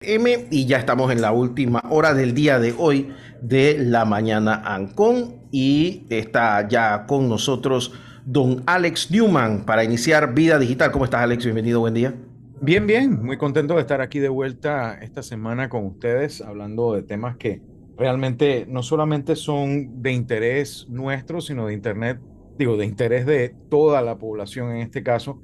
M 0.00 0.48
y 0.50 0.66
ya 0.66 0.76
estamos 0.76 1.10
en 1.10 1.22
la 1.22 1.32
última 1.32 1.82
hora 1.88 2.12
del 2.12 2.34
día 2.34 2.58
de 2.58 2.74
hoy 2.76 3.14
de 3.40 3.78
la 3.78 4.04
mañana 4.04 4.62
Ancon 4.66 5.36
y 5.50 6.04
está 6.10 6.68
ya 6.68 7.06
con 7.06 7.30
nosotros 7.30 7.94
don 8.26 8.62
Alex 8.66 9.10
Newman 9.10 9.64
para 9.64 9.84
iniciar 9.84 10.34
Vida 10.34 10.58
Digital. 10.58 10.92
¿Cómo 10.92 11.06
estás 11.06 11.22
Alex? 11.22 11.44
Bienvenido, 11.44 11.80
buen 11.80 11.94
día. 11.94 12.14
Bien, 12.60 12.86
bien, 12.86 13.24
muy 13.24 13.38
contento 13.38 13.76
de 13.76 13.80
estar 13.80 14.02
aquí 14.02 14.18
de 14.18 14.28
vuelta 14.28 14.98
esta 15.00 15.22
semana 15.22 15.70
con 15.70 15.86
ustedes 15.86 16.42
hablando 16.42 16.92
de 16.92 17.02
temas 17.02 17.38
que 17.38 17.62
realmente 17.96 18.66
no 18.68 18.82
solamente 18.82 19.34
son 19.34 20.02
de 20.02 20.12
interés 20.12 20.86
nuestro, 20.90 21.40
sino 21.40 21.68
de 21.68 21.72
internet, 21.72 22.20
digo, 22.58 22.76
de 22.76 22.84
interés 22.84 23.24
de 23.24 23.54
toda 23.70 24.02
la 24.02 24.18
población 24.18 24.72
en 24.72 24.82
este 24.82 25.02
caso, 25.02 25.40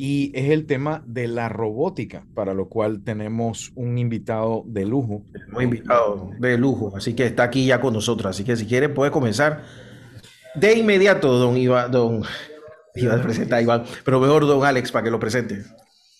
y 0.00 0.30
es 0.32 0.50
el 0.50 0.66
tema 0.66 1.02
de 1.08 1.26
la 1.26 1.48
robótica, 1.48 2.24
para 2.32 2.54
lo 2.54 2.68
cual 2.68 3.02
tenemos 3.02 3.72
un 3.74 3.98
invitado 3.98 4.62
de 4.64 4.86
lujo. 4.86 5.24
Un 5.52 5.62
invitado 5.64 6.30
de 6.38 6.56
lujo, 6.56 6.96
así 6.96 7.14
que 7.14 7.26
está 7.26 7.42
aquí 7.42 7.66
ya 7.66 7.80
con 7.80 7.94
nosotros. 7.94 8.30
Así 8.30 8.44
que 8.44 8.56
si 8.56 8.64
quiere 8.64 8.88
puede 8.88 9.10
comenzar 9.10 9.64
de 10.54 10.78
inmediato, 10.78 11.36
don 11.36 11.56
Iván, 11.56 11.90
don, 11.90 12.22
iba 12.94 13.14
a 13.16 13.22
presentar 13.22 13.60
Iván, 13.60 13.82
pero 14.04 14.20
mejor 14.20 14.46
don 14.46 14.64
Alex 14.64 14.92
para 14.92 15.02
que 15.02 15.10
lo 15.10 15.18
presente. 15.18 15.64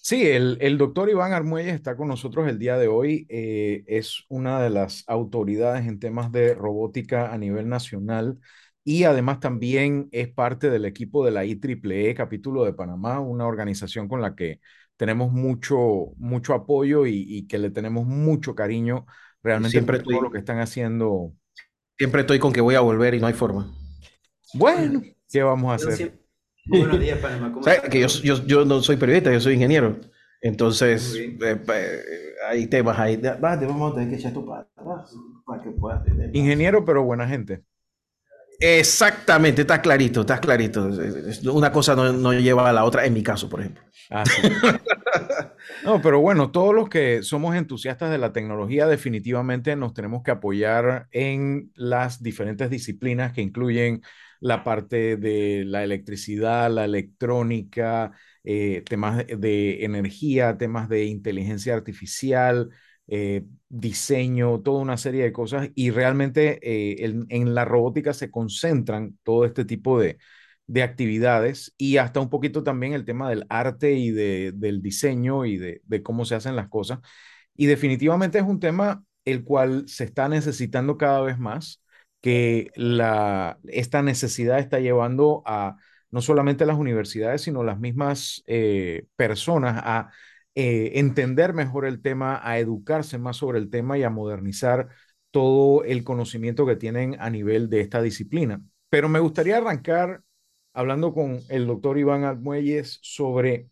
Sí, 0.02 0.26
el, 0.26 0.58
el 0.60 0.76
doctor 0.76 1.08
Iván 1.08 1.32
Armuelles 1.32 1.74
está 1.74 1.96
con 1.96 2.08
nosotros 2.08 2.48
el 2.48 2.58
día 2.58 2.78
de 2.78 2.88
hoy. 2.88 3.26
Eh, 3.28 3.84
es 3.86 4.24
una 4.28 4.60
de 4.60 4.70
las 4.70 5.04
autoridades 5.06 5.86
en 5.86 6.00
temas 6.00 6.32
de 6.32 6.52
robótica 6.54 7.32
a 7.32 7.38
nivel 7.38 7.68
nacional 7.68 8.38
y 8.88 9.04
además 9.04 9.38
también 9.38 10.08
es 10.12 10.28
parte 10.28 10.70
del 10.70 10.86
equipo 10.86 11.22
de 11.22 11.30
la 11.30 11.44
IEEE 11.44 12.14
capítulo 12.14 12.64
de 12.64 12.72
Panamá, 12.72 13.20
una 13.20 13.46
organización 13.46 14.08
con 14.08 14.22
la 14.22 14.34
que 14.34 14.60
tenemos 14.96 15.30
mucho, 15.30 16.14
mucho 16.16 16.54
apoyo 16.54 17.04
y, 17.04 17.46
que 17.46 17.58
le 17.58 17.68
tenemos 17.68 18.06
mucho 18.06 18.54
cariño 18.54 19.04
realmente 19.42 19.72
siempre 19.72 19.98
todo 19.98 20.22
lo 20.22 20.30
que 20.30 20.38
están 20.38 20.58
haciendo. 20.60 21.34
Siempre 21.98 22.22
estoy 22.22 22.38
con 22.38 22.50
que 22.50 22.62
voy 22.62 22.76
a 22.76 22.80
volver 22.80 23.12
y 23.12 23.20
no 23.20 23.26
hay 23.26 23.34
forma. 23.34 23.70
Bueno, 24.54 25.02
¿qué 25.30 25.42
vamos 25.42 25.70
a 25.70 25.74
hacer? 25.74 26.18
Buenos 26.64 26.98
días, 26.98 27.18
Panamá. 27.18 27.52
¿Cómo 27.52 27.66
que 27.90 28.00
yo, 28.00 28.06
yo, 28.06 28.46
yo, 28.46 28.64
no 28.64 28.80
soy 28.80 28.96
periodista, 28.96 29.30
yo 29.30 29.40
soy 29.42 29.52
ingeniero. 29.52 30.00
Entonces, 30.40 31.14
eh, 31.14 32.34
hay 32.48 32.66
temas 32.68 32.98
ahí. 32.98 33.20
Vamos 33.38 33.92
a 33.92 33.96
tener 33.96 34.08
que 34.08 34.16
echar 34.16 34.32
tu 34.32 34.46
para 34.46 34.66
para 35.44 35.62
que 35.62 35.72
puedas 35.72 36.02
tener. 36.04 36.34
Ingeniero, 36.34 36.86
pero 36.86 37.04
buena 37.04 37.28
gente. 37.28 37.64
Exactamente, 38.60 39.62
está 39.62 39.80
clarito, 39.80 40.22
está 40.22 40.40
clarito. 40.40 40.90
Una 41.52 41.70
cosa 41.70 41.94
no, 41.94 42.32
lleva 42.32 42.68
a 42.68 42.72
la 42.72 42.84
otra, 42.84 43.06
en 43.06 43.14
mi 43.14 43.22
caso, 43.22 43.48
por 43.48 43.60
ejemplo. 43.60 43.84
Ah, 44.10 44.24
no, 45.84 46.02
pero 46.02 46.20
bueno, 46.20 46.50
todos 46.50 46.74
los 46.74 46.88
que 46.88 47.22
somos 47.22 47.54
entusiastas 47.54 48.10
de 48.10 48.18
la 48.18 48.32
tecnología 48.32 48.86
definitivamente 48.86 49.76
nos 49.76 49.94
tenemos 49.94 50.22
que 50.24 50.32
apoyar 50.32 51.06
en 51.12 51.70
las 51.74 52.22
diferentes 52.22 52.68
disciplinas 52.68 53.32
que 53.32 53.42
incluyen 53.42 54.02
la 54.40 54.64
parte 54.64 55.16
de 55.16 55.64
la 55.64 55.84
electricidad, 55.84 56.70
la 56.70 56.84
electrónica, 56.84 58.12
eh, 58.42 58.82
temas 58.88 59.24
de 59.26 59.84
energía, 59.84 60.56
temas 60.58 60.88
de 60.88 61.04
inteligencia 61.04 61.74
artificial, 61.74 62.70
eh, 63.08 63.44
diseño, 63.68 64.60
toda 64.60 64.80
una 64.80 64.96
serie 64.96 65.24
de 65.24 65.32
cosas 65.32 65.70
y 65.74 65.90
realmente 65.90 66.58
eh, 66.62 67.24
en, 67.28 67.54
la 67.54 67.64
robótica 67.64 68.12
se 68.14 68.30
concentran 68.30 69.18
todo 69.22 69.44
este 69.44 69.64
tipo 69.64 70.00
de, 70.00 70.18
de, 70.66 70.82
actividades 70.82 71.74
y 71.78 71.96
hasta 71.98 72.20
un 72.20 72.30
poquito 72.30 72.62
también 72.62 72.92
el 72.92 73.04
tema 73.04 73.28
del 73.30 73.46
arte 73.48 73.92
y 73.94 74.10
de, 74.10 74.52
del 74.54 74.82
diseño 74.82 75.44
y 75.46 75.58
de, 75.58 75.82
de 75.84 76.02
cómo 76.02 76.24
se 76.24 76.34
hacen 76.34 76.56
las 76.56 76.68
cosas. 76.68 77.00
Y 77.56 77.66
definitivamente 77.66 78.38
es 78.38 78.44
un 78.44 78.60
tema 78.60 79.04
el 79.24 79.44
cual 79.44 79.88
se 79.88 80.04
está 80.04 80.28
necesitando 80.28 80.96
cada 80.96 81.20
vez 81.22 81.38
más, 81.38 81.82
que 82.20 82.70
la, 82.74 83.58
esta 83.64 84.02
necesidad 84.02 84.58
está 84.58 84.80
llevando 84.80 85.42
a 85.46 85.76
no 86.10 86.20
solamente 86.22 86.66
las 86.66 86.78
universidades, 86.78 87.42
sino 87.42 87.62
las 87.62 87.78
mismas 87.78 88.42
eh, 88.46 89.06
personas 89.16 89.80
a 89.84 90.10
eh, 90.60 90.98
entender 90.98 91.52
mejor 91.54 91.86
el 91.86 92.02
tema, 92.02 92.40
a 92.42 92.58
educarse 92.58 93.16
más 93.16 93.36
sobre 93.36 93.60
el 93.60 93.70
tema 93.70 93.96
y 93.96 94.02
a 94.02 94.10
modernizar 94.10 94.88
todo 95.30 95.84
el 95.84 96.02
conocimiento 96.02 96.66
que 96.66 96.74
tienen 96.74 97.16
a 97.20 97.30
nivel 97.30 97.70
de 97.70 97.80
esta 97.80 98.02
disciplina. 98.02 98.60
Pero 98.90 99.08
me 99.08 99.20
gustaría 99.20 99.58
arrancar 99.58 100.22
hablando 100.72 101.14
con 101.14 101.38
el 101.48 101.68
doctor 101.68 101.96
Iván 101.96 102.24
Almuelles 102.24 102.98
sobre 103.02 103.68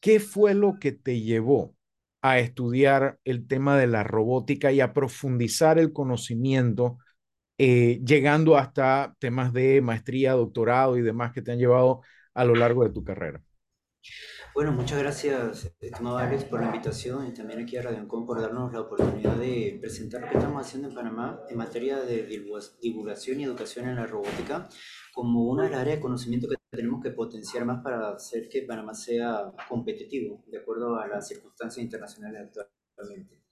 qué 0.00 0.18
fue 0.18 0.54
lo 0.54 0.80
que 0.80 0.90
te 0.90 1.20
llevó 1.20 1.76
a 2.22 2.40
estudiar 2.40 3.20
el 3.22 3.46
tema 3.46 3.78
de 3.78 3.86
la 3.86 4.02
robótica 4.02 4.72
y 4.72 4.80
a 4.80 4.92
profundizar 4.92 5.78
el 5.78 5.92
conocimiento, 5.92 6.98
eh, 7.56 8.00
llegando 8.04 8.56
hasta 8.56 9.14
temas 9.20 9.52
de 9.52 9.80
maestría, 9.80 10.32
doctorado 10.32 10.96
y 10.96 11.02
demás 11.02 11.32
que 11.32 11.42
te 11.42 11.52
han 11.52 11.58
llevado 11.58 12.00
a 12.34 12.44
lo 12.44 12.56
largo 12.56 12.82
de 12.82 12.90
tu 12.90 13.04
carrera. 13.04 13.40
Bueno, 14.56 14.72
muchas 14.72 14.98
gracias, 14.98 15.70
estimado 15.82 16.16
Alex, 16.16 16.44
por 16.44 16.60
la 16.60 16.68
invitación 16.68 17.26
y 17.26 17.34
también 17.34 17.60
aquí 17.60 17.76
a 17.76 17.82
Radioncom 17.82 18.24
por 18.24 18.40
darnos 18.40 18.72
la 18.72 18.80
oportunidad 18.80 19.36
de 19.36 19.76
presentar 19.82 20.22
lo 20.22 20.30
que 20.30 20.38
estamos 20.38 20.66
haciendo 20.66 20.88
en 20.88 20.94
Panamá 20.94 21.42
en 21.50 21.58
materia 21.58 21.98
de 22.00 22.22
divulgación 22.80 23.38
y 23.38 23.44
educación 23.44 23.86
en 23.86 23.96
la 23.96 24.06
robótica 24.06 24.66
como 25.12 25.44
una 25.44 25.64
de 25.64 25.70
las 25.72 25.80
áreas 25.80 25.98
de 25.98 26.00
conocimiento 26.00 26.48
que 26.48 26.56
tenemos 26.70 27.02
que 27.02 27.10
potenciar 27.10 27.66
más 27.66 27.82
para 27.82 28.14
hacer 28.14 28.48
que 28.48 28.62
Panamá 28.62 28.94
sea 28.94 29.52
competitivo 29.68 30.42
de 30.46 30.56
acuerdo 30.56 30.96
a 30.96 31.06
las 31.06 31.28
circunstancias 31.28 31.84
internacionales 31.84 32.48
actualmente. 32.48 33.42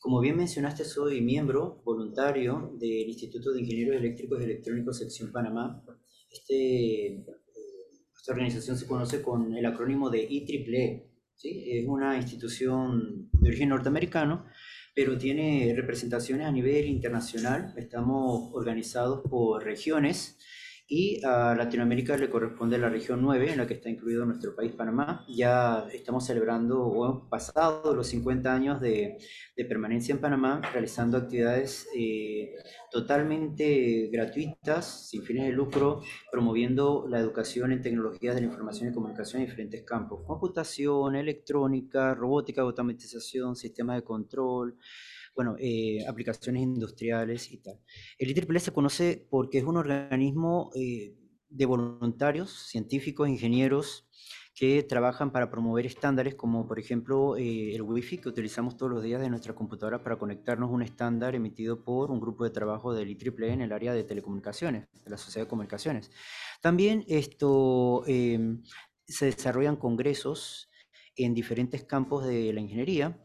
Como 0.00 0.18
bien 0.18 0.36
mencionaste, 0.36 0.84
soy 0.84 1.20
miembro 1.20 1.82
voluntario 1.84 2.72
del 2.80 3.08
Instituto 3.08 3.52
de 3.52 3.60
Ingenieros 3.60 3.94
Eléctricos 3.94 4.40
y 4.40 4.44
Electrónicos 4.44 4.98
Sección 4.98 5.30
Panamá. 5.30 5.84
Este 6.28 7.24
esta 8.26 8.34
organización 8.34 8.76
se 8.76 8.88
conoce 8.88 9.22
con 9.22 9.56
el 9.56 9.64
acrónimo 9.64 10.10
de 10.10 10.26
IEEE. 10.28 11.12
¿sí? 11.36 11.64
Es 11.70 11.86
una 11.86 12.16
institución 12.16 13.30
de 13.30 13.50
origen 13.50 13.68
norteamericano, 13.68 14.46
pero 14.96 15.16
tiene 15.16 15.72
representaciones 15.76 16.44
a 16.44 16.50
nivel 16.50 16.86
internacional. 16.86 17.72
Estamos 17.76 18.50
organizados 18.52 19.22
por 19.30 19.62
regiones 19.62 20.38
y 20.88 21.20
a 21.24 21.54
Latinoamérica 21.56 22.16
le 22.16 22.30
corresponde 22.30 22.78
la 22.78 22.88
región 22.88 23.20
9, 23.20 23.52
en 23.52 23.58
la 23.58 23.66
que 23.66 23.74
está 23.74 23.90
incluido 23.90 24.24
nuestro 24.24 24.54
país, 24.54 24.72
Panamá. 24.72 25.24
Ya 25.28 25.86
estamos 25.92 26.24
celebrando, 26.24 26.80
o 26.84 27.04
hemos 27.04 27.28
pasado 27.28 27.94
los 27.94 28.06
50 28.06 28.54
años 28.54 28.80
de, 28.80 29.18
de 29.56 29.64
permanencia 29.64 30.14
en 30.14 30.20
Panamá, 30.20 30.60
realizando 30.72 31.16
actividades 31.16 31.88
eh, 31.96 32.54
totalmente 32.90 34.08
gratuitas, 34.12 35.08
sin 35.08 35.24
fines 35.24 35.46
de 35.46 35.52
lucro, 35.52 36.02
promoviendo 36.30 37.06
la 37.08 37.18
educación 37.18 37.72
en 37.72 37.82
tecnologías 37.82 38.36
de 38.36 38.42
la 38.42 38.46
información 38.46 38.88
y 38.88 38.94
comunicación 38.94 39.42
en 39.42 39.48
diferentes 39.48 39.82
campos. 39.82 40.22
Computación, 40.24 41.16
electrónica, 41.16 42.14
robótica, 42.14 42.62
automatización, 42.62 43.56
sistemas 43.56 43.96
de 43.96 44.04
control, 44.04 44.78
bueno, 45.36 45.54
eh, 45.58 46.04
aplicaciones 46.08 46.62
industriales 46.62 47.52
y 47.52 47.58
tal. 47.58 47.78
El 48.18 48.30
IEEE 48.30 48.58
se 48.58 48.72
conoce 48.72 49.26
porque 49.30 49.58
es 49.58 49.64
un 49.64 49.76
organismo 49.76 50.70
eh, 50.74 51.14
de 51.48 51.66
voluntarios, 51.66 52.50
científicos, 52.68 53.28
ingenieros, 53.28 54.08
que 54.54 54.82
trabajan 54.82 55.32
para 55.32 55.50
promover 55.50 55.84
estándares 55.84 56.34
como 56.34 56.66
por 56.66 56.78
ejemplo 56.78 57.36
eh, 57.36 57.74
el 57.74 57.82
Wi-Fi 57.82 58.18
que 58.18 58.30
utilizamos 58.30 58.78
todos 58.78 58.90
los 58.90 59.02
días 59.02 59.20
de 59.20 59.28
nuestra 59.28 59.54
computadora 59.54 60.02
para 60.02 60.16
conectarnos 60.16 60.70
a 60.70 60.72
un 60.72 60.80
estándar 60.80 61.34
emitido 61.34 61.84
por 61.84 62.10
un 62.10 62.18
grupo 62.18 62.42
de 62.44 62.50
trabajo 62.50 62.94
del 62.94 63.10
IEEE 63.10 63.52
en 63.52 63.60
el 63.60 63.72
área 63.72 63.92
de 63.92 64.04
telecomunicaciones, 64.04 64.88
de 65.04 65.10
la 65.10 65.18
Sociedad 65.18 65.44
de 65.44 65.50
Comunicaciones. 65.50 66.10
También 66.62 67.04
esto, 67.06 68.02
em, 68.06 68.62
se 69.06 69.26
desarrollan 69.26 69.76
congresos 69.76 70.70
en 71.16 71.34
diferentes 71.34 71.84
campos 71.84 72.26
de 72.26 72.52
la 72.54 72.60
ingeniería 72.60 73.22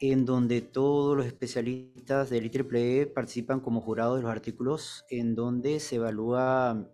en 0.00 0.24
donde 0.24 0.62
todos 0.62 1.14
los 1.14 1.26
especialistas 1.26 2.30
del 2.30 2.50
IEEE 2.50 3.06
participan 3.06 3.60
como 3.60 3.82
jurados 3.82 4.16
de 4.16 4.22
los 4.22 4.30
artículos, 4.30 5.04
en 5.10 5.34
donde 5.34 5.78
se 5.78 5.96
evalúa 5.96 6.90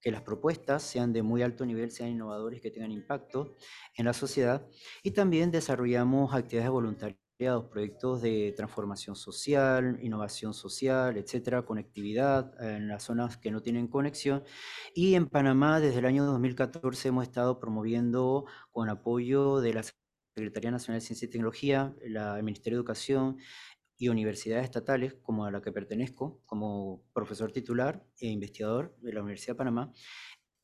que 0.00 0.10
las 0.10 0.22
propuestas 0.22 0.82
sean 0.82 1.12
de 1.12 1.22
muy 1.22 1.42
alto 1.42 1.64
nivel, 1.64 1.92
sean 1.92 2.10
innovadores, 2.10 2.60
que 2.60 2.70
tengan 2.72 2.90
impacto 2.90 3.56
en 3.96 4.06
la 4.06 4.12
sociedad. 4.12 4.66
Y 5.04 5.12
también 5.12 5.52
desarrollamos 5.52 6.34
actividades 6.34 6.66
de 6.66 6.70
voluntariado, 6.70 7.70
proyectos 7.70 8.22
de 8.22 8.52
transformación 8.56 9.14
social, 9.14 9.98
innovación 10.02 10.52
social, 10.52 11.16
etcétera, 11.16 11.62
conectividad 11.64 12.60
en 12.60 12.88
las 12.88 13.04
zonas 13.04 13.36
que 13.36 13.52
no 13.52 13.62
tienen 13.62 13.86
conexión. 13.86 14.42
Y 14.94 15.14
en 15.14 15.28
Panamá, 15.28 15.78
desde 15.78 16.00
el 16.00 16.06
año 16.06 16.24
2014, 16.24 17.08
hemos 17.08 17.22
estado 17.22 17.60
promoviendo 17.60 18.46
con 18.72 18.88
apoyo 18.88 19.60
de 19.60 19.74
las 19.74 19.97
Secretaría 20.38 20.70
Nacional 20.70 21.00
de 21.00 21.06
Ciencia 21.06 21.26
y 21.26 21.30
Tecnología, 21.30 21.94
la, 22.06 22.36
el 22.36 22.42
Ministerio 22.42 22.78
de 22.78 22.80
Educación 22.80 23.38
y 23.96 24.08
universidades 24.08 24.64
estatales, 24.64 25.14
como 25.14 25.44
a 25.44 25.50
la 25.50 25.60
que 25.60 25.72
pertenezco, 25.72 26.40
como 26.46 27.02
profesor 27.12 27.52
titular 27.52 28.06
e 28.20 28.28
investigador 28.28 28.96
de 29.00 29.12
la 29.12 29.20
Universidad 29.22 29.54
de 29.54 29.58
Panamá, 29.58 29.92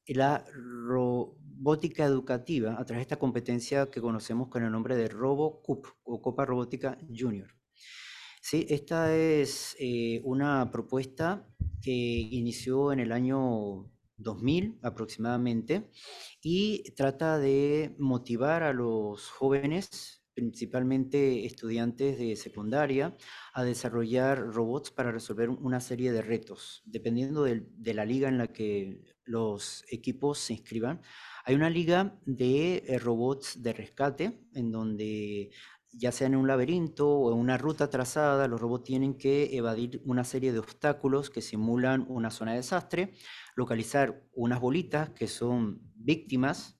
la 0.06 0.44
robótica 0.52 2.04
educativa 2.04 2.72
a 2.78 2.84
través 2.84 2.98
de 2.98 3.02
esta 3.02 3.18
competencia 3.18 3.90
que 3.90 4.00
conocemos 4.00 4.48
con 4.48 4.62
el 4.62 4.70
nombre 4.70 4.96
de 4.96 5.08
RoboCup 5.08 5.86
o 6.04 6.20
Copa 6.20 6.44
Robótica 6.44 6.98
Junior. 7.08 7.48
Sí, 8.40 8.66
esta 8.68 9.16
es 9.16 9.74
eh, 9.80 10.20
una 10.24 10.70
propuesta 10.70 11.48
que 11.80 11.90
inició 11.90 12.92
en 12.92 13.00
el 13.00 13.12
año 13.12 13.90
2000 14.24 14.80
aproximadamente 14.82 15.88
y 16.42 16.82
trata 16.96 17.38
de 17.38 17.94
motivar 17.98 18.64
a 18.64 18.72
los 18.72 19.28
jóvenes, 19.28 20.24
principalmente 20.34 21.46
estudiantes 21.46 22.18
de 22.18 22.34
secundaria, 22.34 23.16
a 23.52 23.62
desarrollar 23.62 24.40
robots 24.40 24.90
para 24.90 25.12
resolver 25.12 25.48
una 25.50 25.78
serie 25.78 26.10
de 26.10 26.22
retos, 26.22 26.82
dependiendo 26.86 27.44
de, 27.44 27.68
de 27.76 27.94
la 27.94 28.04
liga 28.04 28.28
en 28.28 28.38
la 28.38 28.48
que 28.48 29.04
los 29.24 29.84
equipos 29.88 30.38
se 30.38 30.54
inscriban. 30.54 31.00
Hay 31.44 31.54
una 31.54 31.70
liga 31.70 32.18
de 32.24 32.84
eh, 32.86 32.98
robots 32.98 33.62
de 33.62 33.72
rescate 33.72 34.40
en 34.54 34.70
donde 34.70 35.50
ya 35.96 36.12
sea 36.12 36.26
en 36.26 36.36
un 36.36 36.46
laberinto 36.46 37.08
o 37.08 37.32
en 37.32 37.38
una 37.38 37.58
ruta 37.58 37.90
trazada, 37.90 38.48
los 38.48 38.60
robots 38.60 38.84
tienen 38.84 39.16
que 39.16 39.56
evadir 39.56 40.02
una 40.04 40.24
serie 40.24 40.52
de 40.52 40.58
obstáculos 40.58 41.30
que 41.30 41.40
simulan 41.40 42.06
una 42.08 42.30
zona 42.30 42.52
de 42.52 42.58
desastre, 42.58 43.14
localizar 43.56 44.24
unas 44.34 44.60
bolitas 44.60 45.10
que 45.10 45.26
son 45.26 45.80
víctimas 45.94 46.78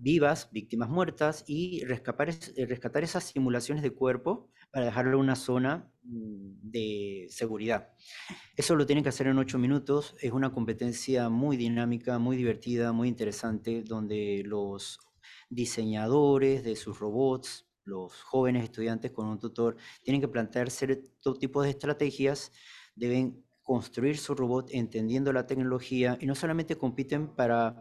vivas, 0.00 0.48
víctimas 0.52 0.88
muertas, 0.88 1.44
y 1.46 1.84
rescatar, 1.84 2.30
eh, 2.30 2.66
rescatar 2.66 3.04
esas 3.04 3.24
simulaciones 3.24 3.82
de 3.82 3.92
cuerpo 3.92 4.50
para 4.70 4.86
dejarlo 4.86 5.14
en 5.14 5.20
una 5.20 5.36
zona 5.36 5.90
mm, 6.02 6.70
de 6.70 7.26
seguridad. 7.30 7.90
Eso 8.56 8.74
lo 8.76 8.86
tienen 8.86 9.02
que 9.04 9.10
hacer 9.10 9.26
en 9.26 9.38
ocho 9.38 9.58
minutos. 9.58 10.16
Es 10.20 10.32
una 10.32 10.52
competencia 10.52 11.28
muy 11.28 11.56
dinámica, 11.56 12.18
muy 12.18 12.36
divertida, 12.36 12.92
muy 12.92 13.08
interesante, 13.08 13.82
donde 13.82 14.42
los 14.44 14.98
diseñadores 15.48 16.64
de 16.64 16.76
sus 16.76 16.98
robots, 16.98 17.68
los 17.84 18.22
jóvenes 18.22 18.64
estudiantes 18.64 19.12
con 19.12 19.26
un 19.26 19.38
tutor, 19.38 19.76
tienen 20.02 20.20
que 20.20 20.28
plantearse 20.28 21.02
todo 21.20 21.34
tipo 21.38 21.62
de 21.62 21.70
estrategias, 21.70 22.52
deben 22.94 23.44
construir 23.62 24.18
su 24.18 24.34
robot 24.34 24.68
entendiendo 24.72 25.32
la 25.32 25.46
tecnología 25.46 26.18
y 26.20 26.26
no 26.26 26.34
solamente 26.34 26.76
compiten 26.76 27.34
para 27.34 27.80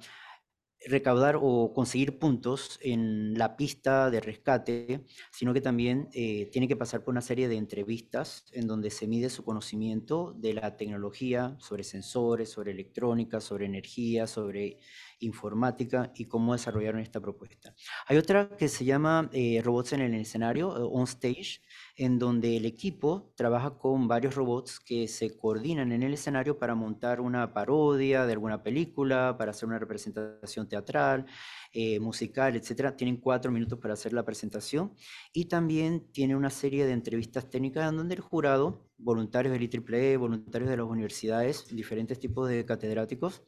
recaudar 0.86 1.38
o 1.42 1.74
conseguir 1.74 2.20
puntos 2.20 2.80
en 2.82 3.38
la 3.38 3.56
pista 3.56 4.10
de 4.10 4.20
rescate, 4.20 5.06
sino 5.32 5.54
que 5.54 5.62
también 5.62 6.10
eh, 6.14 6.50
tiene 6.52 6.68
que 6.68 6.76
pasar 6.76 7.04
por 7.04 7.12
una 7.12 7.22
serie 7.22 7.48
de 7.48 7.56
entrevistas 7.56 8.46
en 8.52 8.68
donde 8.68 8.90
se 8.90 9.08
mide 9.08 9.30
su 9.30 9.44
conocimiento 9.44 10.34
de 10.38 10.54
la 10.54 10.76
tecnología, 10.78 11.56
sobre 11.60 11.84
sensores, 11.84 12.50
sobre 12.50 12.72
electrónica, 12.72 13.40
sobre 13.40 13.66
energía, 13.66 14.28
sobre 14.28 14.80
informática 15.20 16.12
y 16.16 16.26
cómo 16.26 16.54
desarrollaron 16.54 17.02
esta 17.02 17.20
propuesta. 17.20 17.74
Hay 18.08 18.18
otra 18.18 18.50
que 18.58 18.68
se 18.68 18.86
llama 18.86 19.30
eh, 19.34 19.62
Robots 19.64 19.94
en 19.94 20.02
el 20.02 20.14
escenario, 20.16 20.76
eh, 20.78 20.90
On 20.92 21.04
Stage, 21.04 21.62
en 21.96 22.18
donde 22.18 22.58
el 22.58 22.66
equipo 22.66 23.32
trabaja 23.36 23.78
con 23.78 24.08
varios 24.08 24.36
robots 24.36 24.80
que 24.80 25.08
se 25.08 25.38
coordinan 25.38 25.92
en 25.92 26.02
el 26.04 26.14
escenario 26.14 26.58
para 26.58 26.74
montar 26.76 27.22
una 27.22 27.54
parodia 27.54 28.26
de 28.26 28.34
alguna 28.34 28.64
película, 28.64 29.36
para 29.38 29.52
hacer 29.52 29.68
una 29.70 29.78
representación 29.78 30.68
teatral, 30.68 31.26
eh, 31.72 32.00
musical, 32.00 32.56
etc. 32.56 32.96
Tienen 32.96 33.18
cuatro 33.18 33.52
minutos 33.52 33.80
para 33.80 33.94
hacer 33.94 34.14
la 34.14 34.26
presentación 34.26 34.94
y 35.32 35.46
también 35.46 36.12
tiene 36.12 36.36
una 36.36 36.50
serie 36.50 36.86
de 36.86 36.94
entrevistas 36.94 37.50
técnicas 37.50 37.90
en 37.90 37.98
donde 37.98 38.16
el 38.16 38.22
jurado, 38.22 38.90
voluntarios 38.98 39.54
del 39.54 39.64
IEEE, 39.64 40.18
voluntarios 40.18 40.70
de 40.70 40.78
las 40.78 40.86
universidades, 40.88 41.68
diferentes 41.76 42.20
tipos 42.20 42.50
de 42.50 42.66
catedráticos, 42.66 43.44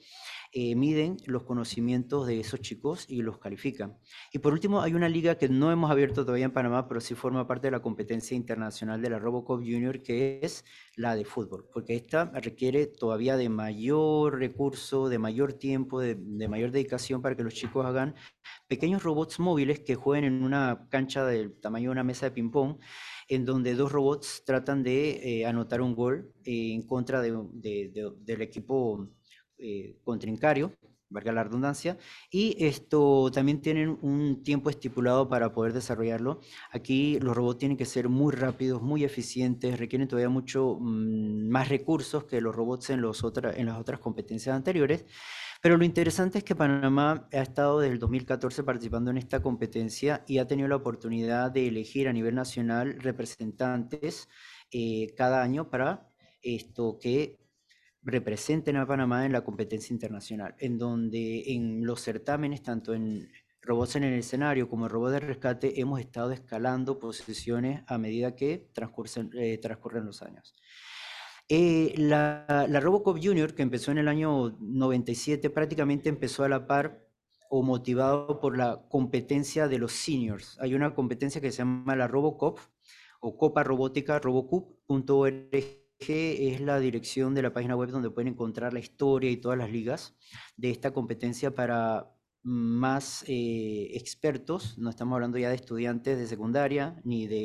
eh, 0.57 0.73
miden 0.73 1.17
los 1.25 1.43
conocimientos 1.43 2.25
de 2.27 2.39
esos 2.39 2.61
chicos 2.61 3.05
y 3.09 3.21
los 3.21 3.39
califican. 3.39 3.97
Y 4.31 4.39
por 4.39 4.53
último, 4.53 4.81
hay 4.81 4.93
una 4.93 5.09
liga 5.09 5.35
que 5.35 5.49
no 5.49 5.69
hemos 5.69 5.91
abierto 5.91 6.23
todavía 6.23 6.45
en 6.45 6.53
Panamá, 6.53 6.87
pero 6.87 7.01
sí 7.01 7.13
forma 7.13 7.45
parte 7.45 7.67
de 7.67 7.71
la 7.71 7.81
competencia 7.81 8.37
internacional 8.37 9.01
de 9.01 9.09
la 9.09 9.19
Robocop 9.19 9.59
Junior, 9.59 10.01
que 10.01 10.39
es 10.41 10.63
la 10.95 11.13
de 11.13 11.25
fútbol, 11.25 11.67
porque 11.73 11.97
esta 11.97 12.31
requiere 12.39 12.87
todavía 12.87 13.35
de 13.35 13.49
mayor 13.49 14.39
recurso, 14.39 15.09
de 15.09 15.19
mayor 15.19 15.51
tiempo, 15.51 15.99
de, 15.99 16.15
mayor 16.47 16.71
dedicación 16.71 17.21
para 17.21 17.35
que 17.35 17.43
los 17.43 17.53
chicos 17.53 17.85
hagan 17.85 18.15
pequeños 18.69 19.03
robots 19.03 19.41
móviles 19.41 19.81
que 19.81 19.95
jueguen 19.95 20.23
en 20.23 20.41
una 20.41 20.87
cancha 20.89 21.25
del 21.25 21.59
tamaño 21.59 21.89
de 21.89 21.91
una 21.91 22.03
mesa 22.05 22.27
de 22.27 22.31
ping-pong 22.31 22.77
en 23.27 23.43
donde 23.43 23.75
dos 23.75 23.91
robots 23.91 24.43
tratan 24.45 24.83
de 24.83 25.41
eh, 25.41 25.45
anotar 25.45 25.81
un 25.81 25.95
gol 25.95 26.31
en 26.45 26.87
contra 26.87 27.21
del 27.21 28.41
equipo 28.41 29.09
eh, 29.57 29.97
contrincario, 30.03 30.73
valga 31.09 31.31
la 31.31 31.43
redundancia, 31.43 31.97
y 32.29 32.55
esto 32.65 33.31
también 33.31 33.61
tienen 33.61 33.97
un 34.01 34.43
tiempo 34.43 34.69
estipulado 34.69 35.29
para 35.29 35.53
poder 35.53 35.73
desarrollarlo. 35.73 36.41
Aquí 36.71 37.19
los 37.19 37.35
robots 37.35 37.59
tienen 37.59 37.77
que 37.77 37.85
ser 37.85 38.09
muy 38.09 38.33
rápidos, 38.33 38.81
muy 38.81 39.03
eficientes, 39.03 39.79
requieren 39.79 40.07
todavía 40.07 40.29
mucho 40.29 40.77
mm, 40.79 41.47
más 41.49 41.69
recursos 41.69 42.25
que 42.25 42.41
los 42.41 42.55
robots 42.55 42.89
en, 42.89 43.01
las 43.01 43.23
otras 43.23 43.99
competencias 43.99 44.55
anteriores. 44.55 45.05
Pero 45.61 45.77
lo 45.77 45.85
interesante 45.85 46.39
es 46.39 46.43
que 46.43 46.55
Panamá 46.55 47.27
ha 47.31 47.41
estado 47.41 47.79
desde 47.79 47.93
el 47.93 47.99
2014 47.99 48.63
participando 48.63 49.09
en 49.09 49.17
esta 49.17 49.41
competencia 49.41 50.23
y 50.27 50.37
ha 50.37 50.47
tenido 50.47 50.67
la 50.67 50.75
oportunidad 50.75 51.51
de 51.51 51.67
elegir 51.67 52.07
a 52.07 52.13
nivel 52.13 52.35
nacional 52.35 52.99
representantes 52.99 54.27
eh, 54.71 55.13
cada 55.17 55.41
año 55.41 55.69
para 55.69 56.07
esto 56.43 56.99
que 57.01 57.44
representen 58.05 58.77
a 58.77 58.85
Panamá 58.85 59.25
en 59.25 59.31
la 59.31 59.43
competencia 59.43 59.93
internacional, 59.93 60.55
en 60.59 60.77
donde 60.77 61.43
en 61.47 61.85
los 61.85 62.01
certámenes, 62.01 62.61
tanto 62.61 62.93
en 62.93 63.27
robots 63.61 63.95
en 63.95 64.03
el 64.03 64.13
escenario 64.13 64.69
como 64.69 64.85
en 64.85 64.91
robots 64.91 65.13
de 65.13 65.19
rescate, 65.19 65.81
hemos 65.81 65.99
estado 65.99 66.31
escalando 66.31 66.99
posiciones 66.99 67.83
a 67.87 67.97
medida 67.97 68.35
que 68.35 68.69
transcurren, 68.73 69.31
eh, 69.33 69.57
transcurren 69.57 70.05
los 70.05 70.21
años. 70.21 70.55
Eh, 71.49 71.93
la, 71.97 72.67
la, 72.69 72.79
Robocop 72.79 73.17
Junior, 73.21 73.53
que 73.55 73.63
empezó 73.63 73.91
en 73.91 73.97
el 73.97 74.07
año 74.07 74.55
97, 74.59 75.49
prácticamente 75.49 76.09
empezó 76.09 76.43
a 76.43 76.49
la 76.49 76.67
par 76.67 77.07
o 77.49 77.63
motivado 77.63 78.39
por 78.39 78.57
la 78.57 78.85
competencia 78.87 79.67
de 79.67 79.79
los 79.79 79.93
seniors. 79.93 80.57
Hay 80.59 80.75
una 80.75 80.93
competencia 80.93 81.41
que 81.41 81.51
se 81.51 81.59
llama 81.59 81.95
la 81.95 82.07
Robocop 82.07 82.59
o 83.19 83.37
Copa 83.37 83.63
Robótica, 83.63 84.19
robocup.org 84.19 85.84
es 85.99 86.61
la 86.61 86.79
dirección 86.79 87.33
de 87.33 87.41
la 87.41 87.53
página 87.53 87.75
web 87.75 87.89
donde 87.89 88.09
pueden 88.09 88.33
encontrar 88.33 88.73
la 88.73 88.79
historia 88.79 89.31
y 89.31 89.37
todas 89.37 89.57
las 89.57 89.71
ligas 89.71 90.15
de 90.57 90.71
esta 90.71 90.91
competencia 90.91 91.53
para 91.55 92.15
más 92.47 93.25
eh, 93.27 93.89
expertos, 93.95 94.77
no 94.77 94.91
estamos 94.91 95.15
hablando 95.15 95.39
ya 95.39 95.49
de 95.49 95.55
estudiantes 95.55 96.19
de 96.19 96.27
secundaria 96.27 97.01
ni 97.03 97.25
de 97.25 97.39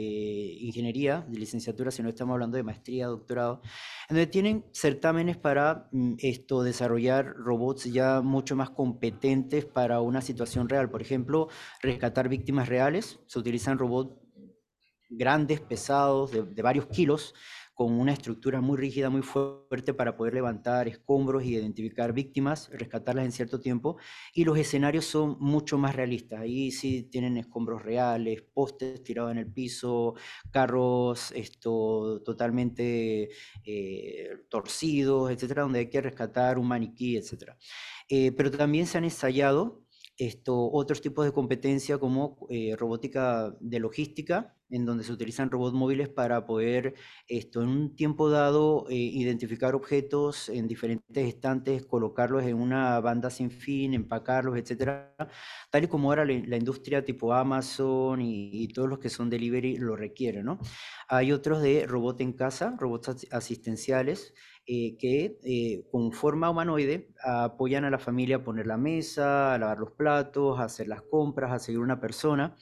ingeniería, 0.61 1.25
de 1.27 1.39
licenciatura, 1.39 1.91
sino 1.91 2.11
estamos 2.11 2.35
hablando 2.35 2.59
de 2.59 2.65
maestría, 2.65 3.07
doctorado, 3.07 3.63
donde 4.11 4.27
tienen 4.27 4.67
certámenes 4.75 5.39
para 5.39 5.89
mm, 5.93 6.17
esto, 6.19 6.63
desarrollar 6.63 7.33
robots 7.35 7.85
ya 7.85 8.21
mucho 8.21 8.57
más 8.57 8.69
competentes 8.69 9.65
para 9.65 10.03
una 10.03 10.21
situación 10.21 10.69
real. 10.69 10.91
Por 10.91 11.01
ejemplo, 11.01 11.49
rescatar 11.81 12.29
víctimas 12.29 12.69
reales, 12.69 13.21
se 13.27 13.39
utilizan 13.39 13.79
robots 13.79 14.21
grandes, 15.09 15.61
pesados, 15.61 16.31
de 16.31 16.63
varios 16.63 16.87
kilos, 16.89 17.35
con 17.81 17.99
una 17.99 18.13
estructura 18.13 18.61
muy 18.61 18.77
rígida, 18.77 19.09
muy 19.09 19.23
fuerte 19.23 19.95
para 19.95 20.15
poder 20.15 20.35
levantar 20.35 20.87
escombros 20.87 21.45
y 21.45 21.55
identificar 21.55 22.13
víctimas, 22.13 22.69
rescatarlas 22.75 23.25
en 23.25 23.33
cierto 23.33 23.59
tiempo. 23.59 23.97
Y 24.35 24.45
los 24.45 24.59
escenarios 24.59 25.07
son 25.07 25.39
mucho 25.41 25.79
más 25.79 25.97
realistas. 25.97 26.41
Ahí 26.41 26.73
sí 26.73 27.05
tienen 27.05 27.39
escombros 27.39 27.81
reales, 27.83 28.43
postes 28.43 29.03
tirados 29.03 29.33
en 29.33 29.39
el 29.39 29.51
piso, 29.51 30.15
carros 30.51 31.33
esto, 31.33 32.21
totalmente 32.23 33.31
eh, 33.65 34.29
torcidos, 34.51 35.31
etcétera, 35.31 35.63
donde 35.63 35.79
hay 35.79 35.89
que 35.89 36.03
rescatar 36.03 36.59
un 36.59 36.69
maniquí, 36.69 37.17
etcétera. 37.17 37.57
Eh, 38.11 38.31
pero 38.33 38.51
también 38.51 38.87
se 38.87 38.99
han 38.99 39.05
ensayado 39.05 39.87
esto, 40.19 40.71
otros 40.71 41.01
tipos 41.01 41.25
de 41.25 41.33
competencia 41.33 41.97
como 41.97 42.47
eh, 42.51 42.77
robótica 42.77 43.57
de 43.59 43.81
logística, 43.81 44.60
en 44.71 44.87
donde 44.87 45.05
se 45.05 45.13
utilizan 45.13 45.51
robots 45.51 45.75
móviles 45.75 46.09
para 46.09 46.47
poder, 46.47 46.95
esto, 47.27 47.63
en 47.63 47.69
un 47.69 47.97
tiempo 47.97 48.31
dado, 48.31 48.87
eh, 48.89 48.95
identificar 48.95 49.75
objetos 49.75 50.49
en 50.49 50.69
diferentes 50.69 51.27
estantes, 51.27 51.85
colocarlos 51.85 52.45
en 52.45 52.57
una 52.57 53.01
banda 53.01 53.31
sin 53.31 53.51
fin, 53.51 53.95
empacarlos, 53.95 54.57
etcétera, 54.57 55.15
tal 55.71 55.85
y 55.85 55.89
como 55.89 56.11
ahora 56.11 56.25
la, 56.25 56.57
industria 56.57 57.05
tipo 57.05 57.33
Amazon 57.33 58.21
y, 58.21 58.69
todos 58.69 58.89
los 58.89 58.99
que 58.99 59.09
son 59.09 59.31
delivery 59.31 59.77
lo 59.77 59.97
requieren, 59.97 60.45
¿no? 60.45 60.61
Hay 61.09 61.33
otros 61.33 61.63
de 61.63 61.87
robot 61.87 62.21
en 62.21 62.33
casa, 62.35 62.77
robots 62.79 63.27
asistenciales, 63.33 64.35
eh, 64.67 64.97
que 64.99 65.39
eh, 65.43 65.85
con 65.91 66.13
forma 66.13 66.51
humanoide 66.51 67.09
apoyan 67.25 67.85
a 67.85 67.91
la 67.91 67.99
familia 67.99 68.37
a 68.37 68.45
poner 68.45 68.67
la 68.67 68.77
mesa, 68.77 69.55
a 69.55 69.59
lavar 69.59 69.79
los 69.79 69.93
platos, 69.93 70.61
a 70.61 70.65
hacer 70.65 70.87
las 70.87 71.03
compras, 71.03 71.51
a 71.51 71.59
seguir 71.59 71.81
una 71.81 71.99
persona 71.99 72.57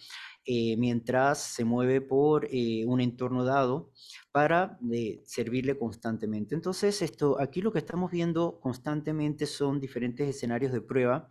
eh, 0.50 0.78
mientras 0.78 1.42
se 1.42 1.66
mueve 1.66 2.00
por 2.00 2.48
eh, 2.50 2.82
un 2.86 3.02
entorno 3.02 3.44
dado 3.44 3.92
para 4.32 4.78
servirle 5.24 5.78
constantemente. 5.78 6.54
Entonces, 6.54 7.02
esto, 7.02 7.38
aquí 7.38 7.60
lo 7.60 7.70
que 7.70 7.80
estamos 7.80 8.10
viendo 8.10 8.58
constantemente 8.58 9.44
son 9.44 9.78
diferentes 9.78 10.26
escenarios 10.26 10.72
de 10.72 10.80
prueba 10.80 11.28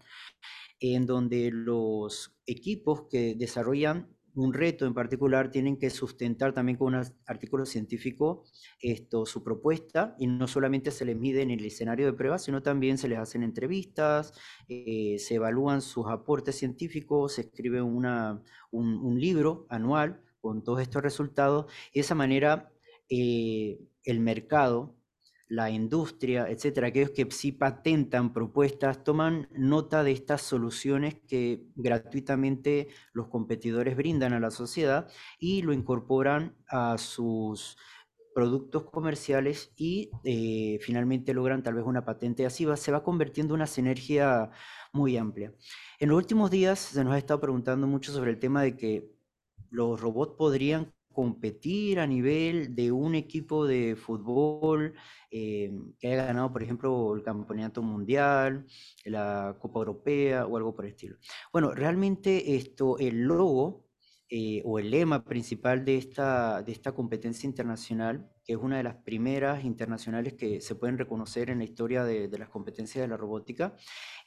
en 0.79 1.07
donde 1.07 1.49
los 1.51 2.37
equipos 2.45 3.07
que 3.09 3.33
desarrollan 3.33 4.15
un 4.37 4.53
reto 4.53 4.85
en 4.85 4.93
particular, 4.93 5.49
tienen 5.49 5.77
que 5.77 5.89
sustentar 5.89 6.53
también 6.53 6.77
con 6.77 6.93
un 6.93 7.03
artículo 7.25 7.65
científico 7.65 8.43
esto, 8.79 9.25
su 9.25 9.43
propuesta 9.43 10.15
y 10.19 10.27
no 10.27 10.47
solamente 10.47 10.91
se 10.91 11.05
les 11.05 11.17
mide 11.17 11.41
en 11.41 11.49
el 11.51 11.65
escenario 11.65 12.05
de 12.05 12.13
prueba, 12.13 12.37
sino 12.37 12.61
también 12.61 12.97
se 12.97 13.07
les 13.07 13.17
hacen 13.17 13.43
entrevistas, 13.43 14.33
eh, 14.67 15.17
se 15.19 15.35
evalúan 15.35 15.81
sus 15.81 16.05
aportes 16.07 16.55
científicos, 16.55 17.33
se 17.33 17.41
escribe 17.41 17.81
una, 17.81 18.43
un, 18.71 19.19
libro 19.19 19.65
anual 19.69 20.21
con 20.39 20.63
todos 20.63 20.81
estos 20.81 21.01
resultados. 21.01 21.65
Y 21.91 21.99
de 21.99 22.01
esa 22.01 22.13
manera 22.13 22.71
eh, 23.09 23.79
el 24.03 24.19
mercado 24.19 24.96
la 25.49 25.69
industria, 25.69 26.49
etcétera, 26.49 26.87
aquellos 26.87 27.11
que 27.11 27.27
sí 27.31 27.51
patentan 27.51 28.33
propuestas, 28.33 29.03
toman 29.03 29.47
nota 29.51 30.03
de 30.03 30.11
estas 30.11 30.41
soluciones 30.41 31.15
que 31.27 31.67
gratuitamente 31.75 32.89
los 33.13 33.27
competidores 33.27 33.95
brindan 33.95 34.33
a 34.33 34.39
la 34.39 34.51
sociedad 34.51 35.09
y 35.39 35.61
lo 35.61 35.73
incorporan 35.73 36.55
a 36.67 36.97
sus 36.97 37.77
productos 38.35 38.83
comerciales 38.91 39.71
y 39.75 40.11
eh, 40.23 40.77
finalmente 40.81 41.33
logran 41.33 41.63
tal 41.63 41.73
vez 41.73 41.85
una 41.85 42.05
patente 42.05 42.45
así, 42.45 42.65
va, 42.65 42.77
se 42.77 42.91
va 42.91 43.03
convirtiendo 43.03 43.55
en 43.55 43.61
una 43.61 43.67
sinergia 43.67 44.51
muy 44.93 45.17
amplia. 45.17 45.53
En 45.99 46.09
los 46.09 46.17
últimos 46.17 46.51
días 46.51 46.77
se 46.77 47.03
nos 47.03 47.13
ha 47.13 47.17
estado 47.17 47.39
preguntando 47.39 47.87
mucho 47.87 48.11
sobre 48.11 48.31
el 48.31 48.39
tema 48.39 48.61
de 48.61 48.77
que 48.77 49.09
los 49.71 49.99
robots 49.99 50.35
podrían 50.37 50.93
competir 51.17 51.99
a 51.99 52.05
nivel 52.05 52.75
de 52.75 52.91
un 52.91 53.15
equipo 53.15 53.65
de 53.65 53.95
fútbol 53.95 54.93
eh, 55.31 55.71
que 55.97 56.09
haya 56.09 56.27
ganado, 56.27 56.53
por 56.53 56.61
ejemplo, 56.61 57.15
el 57.15 57.23
campeonato 57.23 57.81
mundial, 57.81 58.67
la 59.03 59.57
Copa 59.59 59.79
Europea 59.79 60.45
o 60.45 60.57
algo 60.57 60.75
por 60.75 60.85
el 60.85 60.91
estilo. 60.91 61.17
Bueno, 61.51 61.73
realmente 61.73 62.55
esto, 62.55 62.99
el 62.99 63.23
logo 63.23 63.87
eh, 64.29 64.61
o 64.63 64.77
el 64.77 64.91
lema 64.91 65.23
principal 65.23 65.83
de 65.83 65.97
esta, 65.97 66.61
de 66.61 66.71
esta 66.71 66.91
competencia 66.91 67.47
internacional, 67.47 68.29
que 68.43 68.53
es 68.53 68.59
una 68.59 68.77
de 68.77 68.83
las 68.83 68.97
primeras 68.97 69.65
internacionales 69.65 70.35
que 70.35 70.61
se 70.61 70.75
pueden 70.75 70.99
reconocer 70.99 71.49
en 71.49 71.57
la 71.57 71.63
historia 71.63 72.03
de, 72.03 72.29
las 72.37 72.49
competencias 72.49 73.01
de 73.01 73.07
la 73.07 73.17
robótica, 73.17 73.75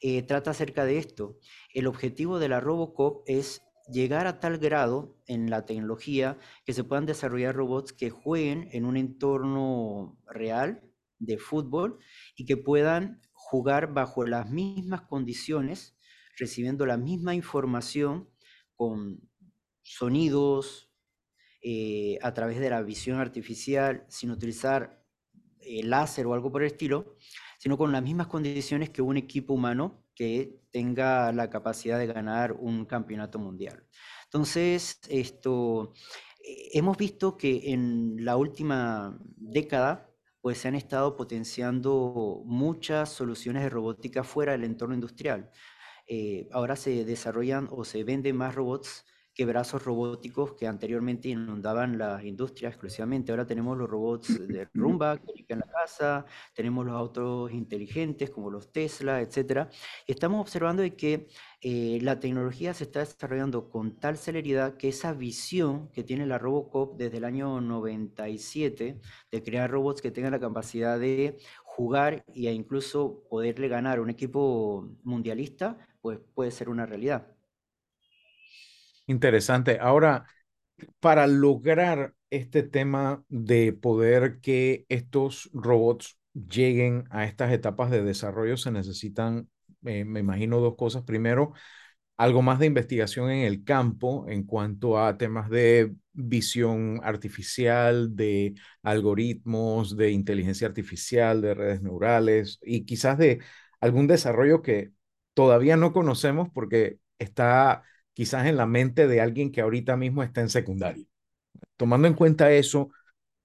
eh, 0.01 0.23
trata 0.23 0.51
acerca 0.51 0.85
de 0.85 0.99
esto. 0.99 1.39
El 1.73 1.87
objetivo 1.87 2.41
de 2.41 2.49
la 2.49 2.59
Robocop 2.59 3.23
es 3.27 3.63
llegar 3.89 4.27
a 4.27 4.41
tal 4.41 4.59
grado 4.59 5.17
en 5.27 5.51
la 5.51 5.67
tecnología 5.67 6.39
que 6.65 6.73
se 6.73 6.85
puedan 6.85 7.07
desarrollar 7.07 7.55
robots 7.55 7.93
que 7.93 8.11
jueguen 8.11 8.69
en 8.73 8.85
un 8.85 8.97
entorno 8.97 10.19
real 10.27 10.83
de 11.19 11.39
fútbol 11.39 11.99
y 12.37 12.45
que 12.45 12.57
puedan 12.57 13.21
jugar 13.33 13.93
bajo 13.93 14.25
las 14.25 14.51
mismas 14.51 15.03
condiciones, 15.03 15.97
recibiendo 16.37 16.87
la 16.87 16.97
misma 16.97 17.35
información 17.35 18.29
con 18.75 19.29
sonidos, 19.83 20.91
eh, 21.63 22.19
a 22.23 22.33
través 22.33 22.59
de 22.59 22.71
la 22.71 22.83
visión 22.83 23.19
artificial, 23.19 24.07
sin 24.09 24.31
utilizar 24.31 25.05
eh, 25.61 25.83
láser 25.83 26.27
o 26.27 26.33
algo 26.33 26.51
por 26.51 26.63
el 26.63 26.69
estilo, 26.69 27.17
sino 27.61 27.77
con 27.77 27.93
las 27.93 28.03
mismas 28.03 28.27
condiciones 28.27 28.89
que 28.89 29.03
un 29.03 29.19
equipo 29.19 29.53
humano 29.53 30.03
que 30.15 30.63
tenga 30.71 31.31
la 31.31 31.51
capacidad 31.51 31.99
de 31.99 32.07
ganar 32.07 32.53
un 32.53 32.87
campeonato 32.87 33.39
mundial. 33.39 33.87
Entonces, 34.25 34.99
esto, 35.11 35.93
eh, 36.43 36.71
hemos 36.73 36.97
visto 36.97 37.37
que 37.37 37.71
en 37.75 38.25
la 38.25 38.39
última 38.39 39.19
década 39.37 40.11
pues 40.41 40.57
se 40.57 40.69
han 40.69 40.75
estado 40.75 41.19
potenciando 41.19 42.41
muchas 42.47 43.11
soluciones 43.11 43.63
de 43.63 43.69
robótica 43.69 44.25
fuera 44.25 44.53
del 44.53 44.65
entorno 44.65 44.95
industrial. 44.95 45.51
Eh, 46.07 46.49
ahora 46.53 46.77
se 46.77 47.05
desarrollan 47.05 47.69
o 47.71 47.85
se 47.85 48.05
venden 48.05 48.37
más 48.37 48.55
robots 48.55 49.05
que 49.41 49.47
brazos 49.47 49.83
robóticos 49.83 50.53
que 50.53 50.67
anteriormente 50.67 51.31
inundaban 51.31 51.97
las 51.97 52.23
industrias 52.25 52.75
exclusivamente. 52.75 53.33
Ahora 53.33 53.47
tenemos 53.47 53.75
los 53.79 53.89
robots 53.89 54.47
de 54.47 54.69
rumba 54.75 55.17
que 55.17 55.33
limpian 55.35 55.61
la 55.61 55.67
casa, 55.67 56.27
tenemos 56.53 56.85
los 56.85 56.95
autos 56.95 57.51
inteligentes 57.51 58.29
como 58.29 58.51
los 58.51 58.71
Tesla, 58.71 59.23
etc. 59.23 59.71
Y 60.07 60.13
estamos 60.13 60.43
observando 60.43 60.83
de 60.83 60.95
que 60.95 61.27
eh, 61.63 61.99
la 62.03 62.21
tecnología 62.21 62.75
se 62.75 62.85
está 62.85 62.99
desarrollando 62.99 63.71
con 63.71 63.99
tal 63.99 64.19
celeridad 64.19 64.77
que 64.77 64.89
esa 64.89 65.15
visión 65.15 65.89
que 65.89 66.05
tiene 66.05 66.27
la 66.27 66.37
Robocop 66.37 66.99
desde 66.99 67.17
el 67.17 67.25
año 67.25 67.63
97 67.63 69.01
de 69.33 69.43
crear 69.43 69.71
robots 69.71 70.03
que 70.03 70.11
tengan 70.11 70.33
la 70.33 70.39
capacidad 70.39 71.01
de 71.01 71.39
jugar 71.65 72.27
e 72.35 72.53
incluso 72.53 73.25
poderle 73.31 73.69
ganar 73.69 74.01
a 74.01 74.03
un 74.03 74.11
equipo 74.11 74.87
mundialista, 75.03 75.79
pues 76.03 76.19
puede 76.35 76.51
ser 76.51 76.69
una 76.69 76.85
realidad. 76.85 77.40
Interesante. 79.11 79.79
Ahora, 79.81 80.25
para 81.01 81.27
lograr 81.27 82.15
este 82.31 82.63
tema 82.63 83.25
de 83.29 83.73
poder 83.73 84.41
que 84.41 84.87
estos 84.89 85.51
robots 85.53 86.17
lleguen 86.33 87.07
a 87.11 87.25
estas 87.25 87.53
etapas 87.53 87.91
de 87.91 88.05
desarrollo, 88.05 88.57
se 88.57 88.71
necesitan, 88.71 89.51
eh, 89.85 90.05
me 90.05 90.21
imagino, 90.21 90.61
dos 90.61 90.77
cosas. 90.77 91.03
Primero, 91.03 91.55
algo 92.19 92.43
más 92.43 92.61
de 92.61 92.67
investigación 92.67 93.31
en 93.31 93.45
el 93.47 93.65
campo 93.65 94.27
en 94.29 94.45
cuanto 94.45 94.99
a 95.01 95.19
temas 95.19 95.51
de 95.51 95.93
visión 96.13 97.01
artificial, 97.03 98.17
de 98.17 98.55
algoritmos, 98.83 99.97
de 99.97 100.13
inteligencia 100.13 100.69
artificial, 100.69 101.43
de 101.43 101.55
redes 101.55 101.83
neurales 101.83 102.61
y 102.63 102.85
quizás 102.85 103.19
de 103.19 103.41
algún 103.81 104.07
desarrollo 104.07 104.63
que 104.63 104.93
todavía 105.35 105.77
no 105.77 105.93
conocemos 105.93 106.49
porque 106.55 106.99
está 107.19 107.83
quizás 108.13 108.47
en 108.47 108.57
la 108.57 108.67
mente 108.67 109.07
de 109.07 109.21
alguien 109.21 109.53
que 109.53 109.61
ahorita 109.61 109.97
mismo 109.97 110.23
está 110.23 110.41
en 110.41 110.51
secundaria. 110.51 111.05
Tomando 111.77 112.09
en 112.09 112.15
cuenta 112.15 112.53
eso, 112.53 112.91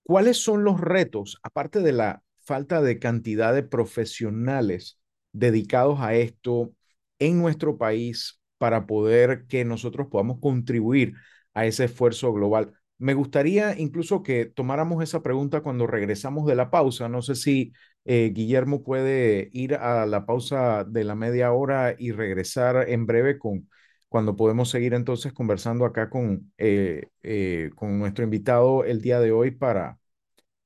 ¿cuáles 0.04 0.38
son 0.38 0.64
los 0.64 0.80
retos, 0.80 1.40
aparte 1.44 1.80
de 1.82 1.92
la 1.92 2.24
falta 2.44 2.82
de 2.82 3.00
cantidad 3.00 3.54
de 3.54 3.64
profesionales 3.64 5.00
dedicados 5.32 6.00
a 6.02 6.14
esto 6.16 6.74
en 7.20 7.40
nuestro 7.40 7.78
país 7.78 8.40
para 8.58 8.86
poder 8.86 9.46
que 9.48 9.66
nosotros 9.66 10.08
podamos 10.10 10.40
contribuir 10.40 11.14
a 11.54 11.66
ese 11.66 11.86
esfuerzo 11.86 12.34
global? 12.34 12.74
Me 12.98 13.14
gustaría 13.14 13.78
incluso 13.78 14.24
que 14.24 14.46
tomáramos 14.46 15.04
esa 15.04 15.22
pregunta 15.22 15.62
cuando 15.62 15.86
regresamos 15.86 16.46
de 16.46 16.56
la 16.56 16.72
pausa. 16.72 17.10
No 17.10 17.22
sé 17.22 17.36
si 17.36 17.74
eh, 18.06 18.32
Guillermo 18.34 18.84
puede 18.84 19.50
ir 19.52 19.76
a 19.76 20.06
la 20.06 20.26
pausa 20.26 20.86
de 20.86 21.04
la 21.04 21.16
media 21.16 21.52
hora 21.52 21.96
y 21.98 22.12
regresar 22.12 22.90
en 22.90 23.06
breve 23.06 23.38
con 23.38 23.70
cuando 24.10 24.36
podemos 24.36 24.70
seguir 24.70 24.94
entonces 24.94 25.34
conversando 25.34 25.86
acá 25.86 26.10
con, 26.10 26.52
eh, 26.58 27.10
eh, 27.24 27.72
con 27.76 28.00
nuestro 28.00 28.24
invitado 28.24 28.84
el 28.86 29.02
día 29.02 29.20
de 29.20 29.32
hoy 29.32 29.52
para, 29.52 30.00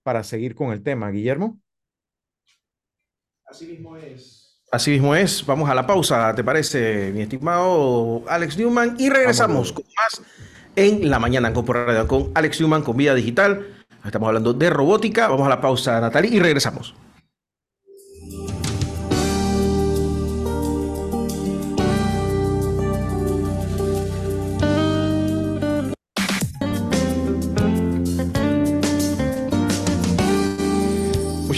para 0.03 0.23
seguir 0.23 0.55
con 0.55 0.71
el 0.71 0.83
tema. 0.83 1.09
Guillermo. 1.09 1.59
Así 3.45 3.65
mismo 3.65 3.97
es. 3.97 4.61
Así 4.71 4.91
mismo 4.91 5.15
es. 5.15 5.45
Vamos 5.45 5.69
a 5.69 5.73
la 5.73 5.87
pausa, 5.87 6.33
¿te 6.35 6.43
parece, 6.43 7.11
mi 7.11 7.21
estimado 7.21 8.23
Alex 8.27 8.57
Newman? 8.57 8.95
Y 8.99 9.09
regresamos 9.09 9.73
con 9.73 9.83
más 9.85 10.21
en 10.75 11.09
la 11.09 11.17
mañana 11.17 11.51
con 11.51 11.65
Radio 11.65 12.07
con 12.07 12.31
Alex 12.35 12.59
Newman 12.61 12.83
con 12.83 12.95
Vida 12.95 13.15
Digital. 13.15 13.83
Estamos 14.05 14.27
hablando 14.27 14.53
de 14.53 14.69
robótica. 14.69 15.27
Vamos 15.27 15.47
a 15.47 15.49
la 15.49 15.59
pausa, 15.59 15.99
Natalie, 15.99 16.35
y 16.35 16.39
regresamos. 16.39 16.93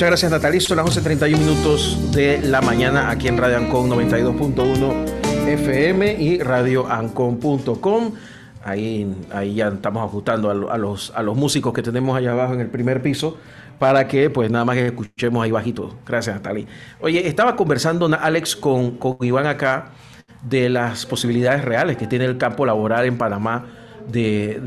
Muchas 0.01 0.09
gracias 0.09 0.31
Natalie. 0.31 0.59
Son 0.59 0.77
las 0.77 0.97
11.31 0.97 1.37
minutos 1.37 2.11
de 2.11 2.41
la 2.41 2.59
mañana 2.59 3.11
aquí 3.11 3.27
en 3.27 3.37
Radio 3.37 3.57
Ancon 3.57 3.87
92.1 3.87 5.47
FM 5.47 6.13
y 6.13 6.39
radioancon.com. 6.39 8.11
Ahí, 8.63 9.15
ahí 9.31 9.53
ya 9.53 9.67
estamos 9.67 10.03
ajustando 10.03 10.49
a, 10.71 10.77
los, 10.79 11.11
a 11.15 11.21
los 11.21 11.37
músicos 11.37 11.71
que 11.71 11.83
tenemos 11.83 12.17
allá 12.17 12.31
abajo 12.31 12.55
en 12.55 12.61
el 12.61 12.69
primer 12.69 13.03
piso 13.03 13.37
para 13.77 14.07
que 14.07 14.31
pues 14.31 14.49
nada 14.49 14.65
más 14.65 14.77
escuchemos 14.77 15.43
ahí 15.43 15.51
bajito. 15.51 15.95
Gracias 16.03 16.35
Natalie. 16.35 16.65
Oye, 16.99 17.27
estaba 17.27 17.55
conversando 17.55 18.09
Alex 18.19 18.55
con, 18.55 18.97
con 18.97 19.17
Iván 19.21 19.45
acá 19.45 19.91
de 20.41 20.69
las 20.69 21.05
posibilidades 21.05 21.63
reales 21.63 21.97
que 21.97 22.07
tiene 22.07 22.25
el 22.25 22.39
campo 22.39 22.65
laboral 22.65 23.05
en 23.05 23.19
Panamá 23.19 23.67
de, 24.11 24.59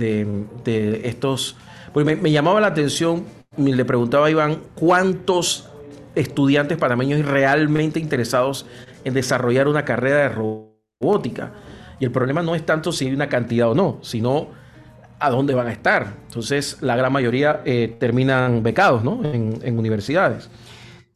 de, 0.65 1.01
estos... 1.09 1.57
Pues 1.93 2.07
me 2.07 2.31
llamaba 2.31 2.61
la 2.61 2.69
atención 2.69 3.25
le 3.57 3.85
preguntaba 3.85 4.27
a 4.27 4.31
Iván 4.31 4.59
cuántos 4.75 5.69
estudiantes 6.15 6.79
panameños 6.79 7.25
realmente 7.25 8.01
interesados 8.01 8.67
en 9.05 9.15
desarrollar 9.15 9.69
una 9.69 9.85
carrera 9.85 10.19
de 10.19 10.29
robótica. 10.29 11.53
Y 12.01 12.05
el 12.05 12.11
problema 12.11 12.43
no 12.43 12.55
es 12.55 12.65
tanto 12.65 12.93
si 12.93 13.07
hay 13.07 13.15
una 13.15 13.29
cantidad 13.29 13.71
o 13.71 13.75
no, 13.75 13.99
sino 14.03 14.49
a 15.19 15.31
dónde 15.31 15.55
van 15.55 15.69
a 15.69 15.73
estar. 15.73 16.15
Entonces, 16.27 16.79
la 16.81 16.97
gran 16.97 17.13
mayoría 17.13 17.63
eh, 17.65 17.97
terminan 17.99 18.63
becados 18.63 19.05
¿no? 19.05 19.21
en, 19.25 19.79
universidades. 19.79 20.51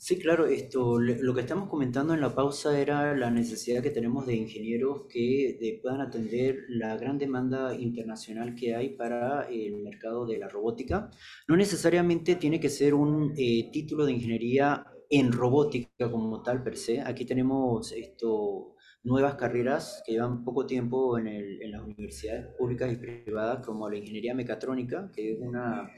Sí, 0.09 0.19
claro, 0.19 0.47
esto, 0.47 0.99
lo 0.99 1.35
que 1.35 1.43
estamos 1.43 1.69
comentando 1.69 2.15
en 2.15 2.23
la 2.23 2.35
pausa 2.35 2.81
era 2.81 3.15
la 3.15 3.31
necesidad 3.31 3.83
que 3.83 3.91
tenemos 3.91 4.25
de 4.27 4.37
ingenieros 4.37 5.03
que 5.07 5.79
puedan 5.83 6.01
atender 6.01 6.65
la 6.71 6.97
gran 6.97 7.19
demanda 7.19 7.75
internacional 7.75 8.55
que 8.55 8.75
hay 8.75 8.97
para 8.97 9.43
el 9.51 9.83
mercado 9.83 10.25
de 10.25 10.39
la 10.39 10.49
robótica. 10.49 11.11
No 11.47 11.59
necesariamente 11.59 12.37
tiene 12.37 12.59
que 12.59 12.71
ser 12.71 12.95
un 12.95 13.35
eh, 13.37 13.69
título 13.71 14.07
de 14.07 14.13
ingeniería 14.13 14.83
en 15.11 15.31
robótica 15.31 16.11
como 16.11 16.43
tal 16.43 16.63
per 16.63 16.79
se. 16.79 17.03
Aquí 17.03 17.27
tenemos 17.27 17.93
esto, 17.93 18.77
nuevas 19.05 19.35
carreras 19.37 20.03
que 20.05 20.13
llevan 20.13 20.45
poco 20.45 20.67
tiempo 20.67 21.19
en, 21.19 21.29
el, 21.29 21.63
en 21.63 21.73
las 21.73 21.83
universidades 21.83 22.47
públicas 22.57 22.93
y 22.93 22.97
privadas, 22.97 23.65
como 23.65 23.89
la 23.89 23.97
ingeniería 23.97 24.35
mecatrónica, 24.35 25.11
que 25.15 25.33
es 25.33 25.39
una 25.41 25.91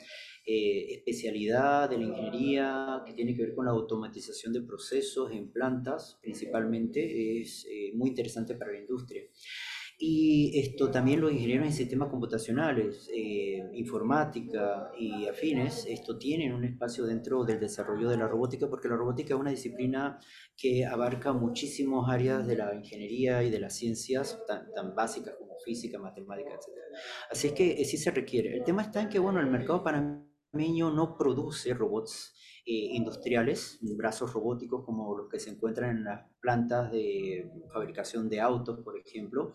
eh, 0.47 0.95
especialidad 0.95 1.91
de 1.91 1.99
la 1.99 2.05
ingeniería 2.05 3.03
que 3.07 3.13
tiene 3.13 3.35
que 3.35 3.43
ver 3.43 3.55
con 3.55 3.67
la 3.67 3.73
automatización 3.73 4.53
de 4.53 4.63
procesos 4.63 5.31
en 5.33 5.51
plantas, 5.51 6.19
principalmente, 6.23 7.41
es 7.41 7.67
eh, 7.71 7.93
muy 7.95 8.11
interesante 8.11 8.55
para 8.55 8.73
la 8.73 8.79
industria. 8.79 9.23
Y 10.03 10.59
esto 10.59 10.91
también 10.91 11.21
los 11.21 11.31
ingenieros 11.31 11.67
en 11.67 11.75
sistemas 11.75 12.09
computacionales, 12.09 13.11
eh, 13.15 13.69
informática 13.75 14.91
y 14.99 15.29
afines, 15.29 15.85
esto 15.87 16.17
tienen 16.17 16.55
un 16.55 16.65
espacio 16.65 17.05
dentro 17.05 17.45
del 17.45 17.61
desarrollo 17.61 18.09
de 18.09 18.17
la 18.17 18.27
robótica, 18.27 18.67
porque 18.71 18.89
la 18.89 18.97
robótica 18.97 19.35
es 19.35 19.41
una 19.41 19.51
disciplina 19.51 20.19
que 20.57 20.87
abarca 20.87 21.35
muchísimas 21.35 22.09
áreas 22.09 22.47
de 22.47 22.57
la 22.57 22.75
ingeniería 22.75 23.43
y 23.43 23.51
de 23.51 23.61
las 23.61 23.77
ciencias, 23.77 24.43
tan, 24.47 24.73
tan 24.73 24.95
básicas 24.95 25.35
como 25.39 25.59
física, 25.63 25.99
matemática, 25.99 26.55
etc. 26.55 26.79
Así 27.31 27.49
es 27.49 27.53
que 27.53 27.85
sí 27.85 27.99
se 27.99 28.11
requiere. 28.11 28.57
El 28.57 28.65
tema 28.65 28.81
está 28.81 29.03
en 29.03 29.11
que, 29.11 29.19
bueno, 29.19 29.39
el 29.39 29.51
mercado 29.51 29.85
panameño 29.85 30.91
no 30.93 31.15
produce 31.19 31.75
robots 31.75 32.35
eh, 32.67 32.73
industriales, 32.93 33.79
brazos 33.97 34.33
robóticos 34.33 34.85
como 34.85 35.17
los 35.17 35.29
que 35.29 35.41
se 35.41 35.51
encuentran 35.51 35.97
en 35.97 36.05
las 36.05 36.27
plantas 36.41 36.91
de 36.93 37.51
fabricación 37.73 38.29
de 38.29 38.41
autos, 38.41 38.81
por 38.81 38.99
ejemplo. 38.99 39.53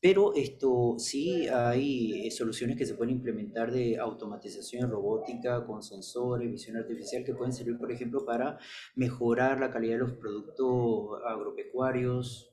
Pero 0.00 0.34
esto 0.34 0.94
sí 0.98 1.46
hay 1.48 2.26
eh, 2.26 2.30
soluciones 2.30 2.76
que 2.76 2.86
se 2.86 2.94
pueden 2.94 3.16
implementar 3.16 3.70
de 3.70 3.98
automatización 3.98 4.90
robótica 4.90 5.66
con 5.66 5.82
sensores, 5.82 6.50
visión 6.50 6.76
artificial 6.76 7.22
que 7.22 7.34
pueden 7.34 7.52
servir, 7.52 7.76
por 7.76 7.92
ejemplo, 7.92 8.24
para 8.24 8.58
mejorar 8.94 9.60
la 9.60 9.70
calidad 9.70 9.94
de 9.94 10.00
los 10.00 10.12
productos 10.12 11.20
agropecuarios. 11.26 12.50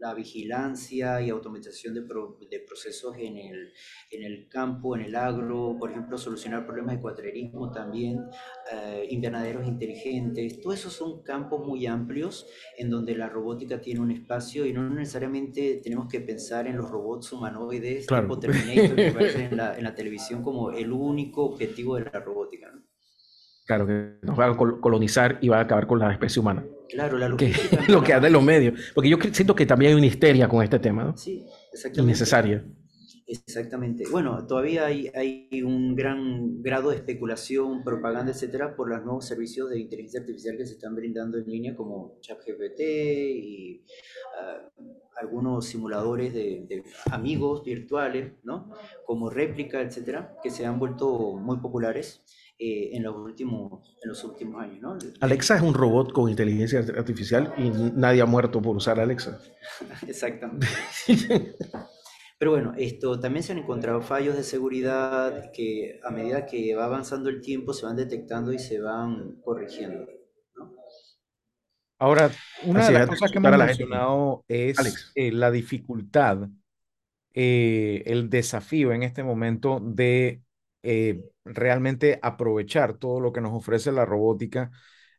La 0.00 0.14
vigilancia 0.14 1.20
y 1.20 1.30
automatización 1.30 1.94
de, 1.94 2.00
de 2.00 2.60
procesos 2.60 3.14
en 3.18 3.36
el, 3.36 3.72
en 4.10 4.24
el, 4.24 4.48
campo, 4.48 4.96
en 4.96 5.02
el 5.02 5.14
agro, 5.14 5.76
por 5.78 5.90
ejemplo, 5.90 6.16
solucionar 6.16 6.64
problemas 6.64 6.96
de 6.96 7.02
cuatrerismo 7.02 7.70
también, 7.70 8.18
eh, 8.72 9.06
invernaderos 9.10 9.66
inteligentes, 9.66 10.60
todo 10.60 10.72
eso 10.72 10.90
son 10.90 11.22
campos 11.22 11.66
muy 11.66 11.86
amplios 11.86 12.46
en 12.78 12.90
donde 12.90 13.14
la 13.14 13.28
robótica 13.28 13.80
tiene 13.80 14.00
un 14.00 14.10
espacio 14.10 14.66
y 14.66 14.72
no 14.72 14.88
necesariamente 14.88 15.80
tenemos 15.82 16.08
que 16.08 16.20
pensar 16.20 16.66
en 16.66 16.76
los 16.76 16.90
robots 16.90 17.32
humanoides 17.32 18.06
tipo 18.06 18.38
Terminator 18.38 18.96
que 18.96 19.08
aparecen 19.08 19.42
en 19.42 19.56
la, 19.56 19.76
en 19.76 19.84
la, 19.84 19.94
televisión 19.94 20.42
como 20.42 20.70
el 20.70 20.92
único 20.92 21.44
objetivo 21.44 21.96
de 21.96 22.04
la 22.04 22.20
robótica. 22.20 22.70
¿no? 22.72 22.82
Claro, 23.66 23.86
que 23.86 24.16
nos 24.22 24.38
va 24.38 24.46
a 24.46 24.56
colonizar 24.56 25.38
y 25.40 25.48
va 25.48 25.58
a 25.58 25.60
acabar 25.60 25.86
con 25.86 25.98
la 25.98 26.12
especie 26.12 26.40
humana. 26.40 26.64
Claro, 26.90 27.18
la 27.18 27.36
que, 27.36 27.52
lo 27.88 28.02
que 28.02 28.12
hace 28.12 28.26
en 28.26 28.32
los 28.32 28.42
medios. 28.42 28.92
Porque 28.94 29.08
yo 29.08 29.16
siento 29.32 29.54
que 29.54 29.66
también 29.66 29.92
hay 29.92 29.98
una 29.98 30.06
histeria 30.06 30.48
con 30.48 30.62
este 30.62 30.78
tema, 30.78 31.04
¿no? 31.04 31.16
Sí, 31.16 31.44
exactamente. 31.72 32.02
Innecesaria. 32.02 32.64
Exactamente. 33.32 34.04
Bueno, 34.10 34.44
todavía 34.44 34.86
hay, 34.86 35.08
hay, 35.14 35.62
un 35.62 35.94
gran 35.94 36.60
grado 36.62 36.90
de 36.90 36.96
especulación, 36.96 37.84
propaganda, 37.84 38.32
etcétera, 38.32 38.74
por 38.74 38.88
los 38.88 39.04
nuevos 39.04 39.24
servicios 39.24 39.70
de 39.70 39.78
inteligencia 39.78 40.18
artificial 40.18 40.56
que 40.56 40.66
se 40.66 40.72
están 40.72 40.96
brindando 40.96 41.38
en 41.38 41.46
línea, 41.46 41.76
como 41.76 42.18
ChatGPT 42.20 42.80
y 42.80 43.84
ah, 44.40 44.68
algunos 45.20 45.64
simuladores 45.66 46.34
de, 46.34 46.66
de, 46.68 46.82
amigos 47.12 47.62
virtuales, 47.62 48.32
¿no? 48.42 48.72
Como 49.06 49.30
réplica, 49.30 49.80
etcétera, 49.80 50.34
que 50.42 50.50
se 50.50 50.66
han 50.66 50.80
vuelto 50.80 51.36
muy 51.36 51.58
populares. 51.58 52.24
Eh, 52.62 52.94
en, 52.94 53.04
los 53.04 53.16
últimos, 53.16 53.96
en 54.02 54.10
los 54.10 54.22
últimos 54.22 54.62
años. 54.62 54.82
¿no? 54.82 54.98
Alexa 55.20 55.56
es 55.56 55.62
un 55.62 55.72
robot 55.72 56.12
con 56.12 56.28
inteligencia 56.28 56.80
artificial 56.80 57.54
y 57.56 57.70
nadie 57.70 58.20
ha 58.20 58.26
muerto 58.26 58.60
por 58.60 58.76
usar 58.76 59.00
Alexa. 59.00 59.40
Exactamente. 60.06 60.66
Pero 62.38 62.50
bueno, 62.50 62.74
esto 62.76 63.18
también 63.18 63.44
se 63.44 63.52
han 63.52 63.58
encontrado 63.60 64.02
fallos 64.02 64.36
de 64.36 64.42
seguridad 64.42 65.50
que 65.52 66.00
a 66.04 66.10
medida 66.10 66.44
que 66.44 66.74
va 66.74 66.84
avanzando 66.84 67.30
el 67.30 67.40
tiempo 67.40 67.72
se 67.72 67.86
van 67.86 67.96
detectando 67.96 68.52
y 68.52 68.58
se 68.58 68.78
van 68.78 69.40
corrigiendo. 69.40 70.06
¿no? 70.56 70.74
Ahora, 71.98 72.30
una 72.64 72.86
de 72.86 72.92
las 72.92 73.08
cosas 73.08 73.32
que 73.32 73.38
hemos 73.38 73.56
mencionado 73.56 74.44
es 74.48 75.12
eh, 75.14 75.32
la 75.32 75.50
dificultad, 75.50 76.50
eh, 77.32 78.02
el 78.04 78.28
desafío 78.28 78.92
en 78.92 79.02
este 79.02 79.22
momento 79.22 79.80
de 79.80 80.42
eh, 80.82 81.24
realmente 81.44 82.18
aprovechar 82.22 82.94
todo 82.94 83.20
lo 83.20 83.32
que 83.32 83.40
nos 83.40 83.52
ofrece 83.52 83.92
la 83.92 84.04
robótica. 84.04 84.70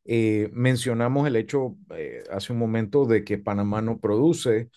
Eh, 0.05 0.49
mencionamos 0.53 1.27
el 1.27 1.35
hecho 1.35 1.77
eh, 1.95 2.23
hace 2.31 2.53
un 2.53 2.59
momento 2.59 3.05
de 3.05 3.23
que 3.23 3.37
Panamá 3.37 3.81
no 3.81 3.99
produce, 3.99 4.69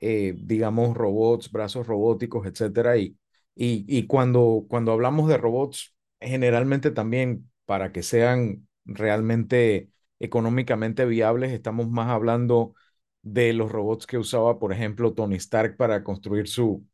digamos, 0.00 0.96
robots, 0.96 1.50
brazos 1.52 1.86
robóticos, 1.86 2.46
etcétera. 2.46 2.96
Y, 2.96 3.18
y, 3.54 3.84
y 3.88 4.06
cuando, 4.06 4.64
cuando 4.68 4.92
hablamos 4.92 5.28
de 5.28 5.36
robots, 5.38 5.94
generalmente 6.20 6.90
también 6.90 7.50
para 7.66 7.92
que 7.92 8.02
sean 8.02 8.66
realmente 8.84 9.90
económicamente 10.18 11.04
viables, 11.06 11.52
estamos 11.52 11.88
más 11.90 12.08
hablando 12.08 12.74
de 13.22 13.52
los 13.52 13.70
robots 13.70 14.06
que 14.06 14.18
usaba, 14.18 14.58
por 14.58 14.72
ejemplo, 14.72 15.12
Tony 15.14 15.36
Stark 15.36 15.76
para 15.76 16.02
construir 16.04 16.48
su, 16.48 16.86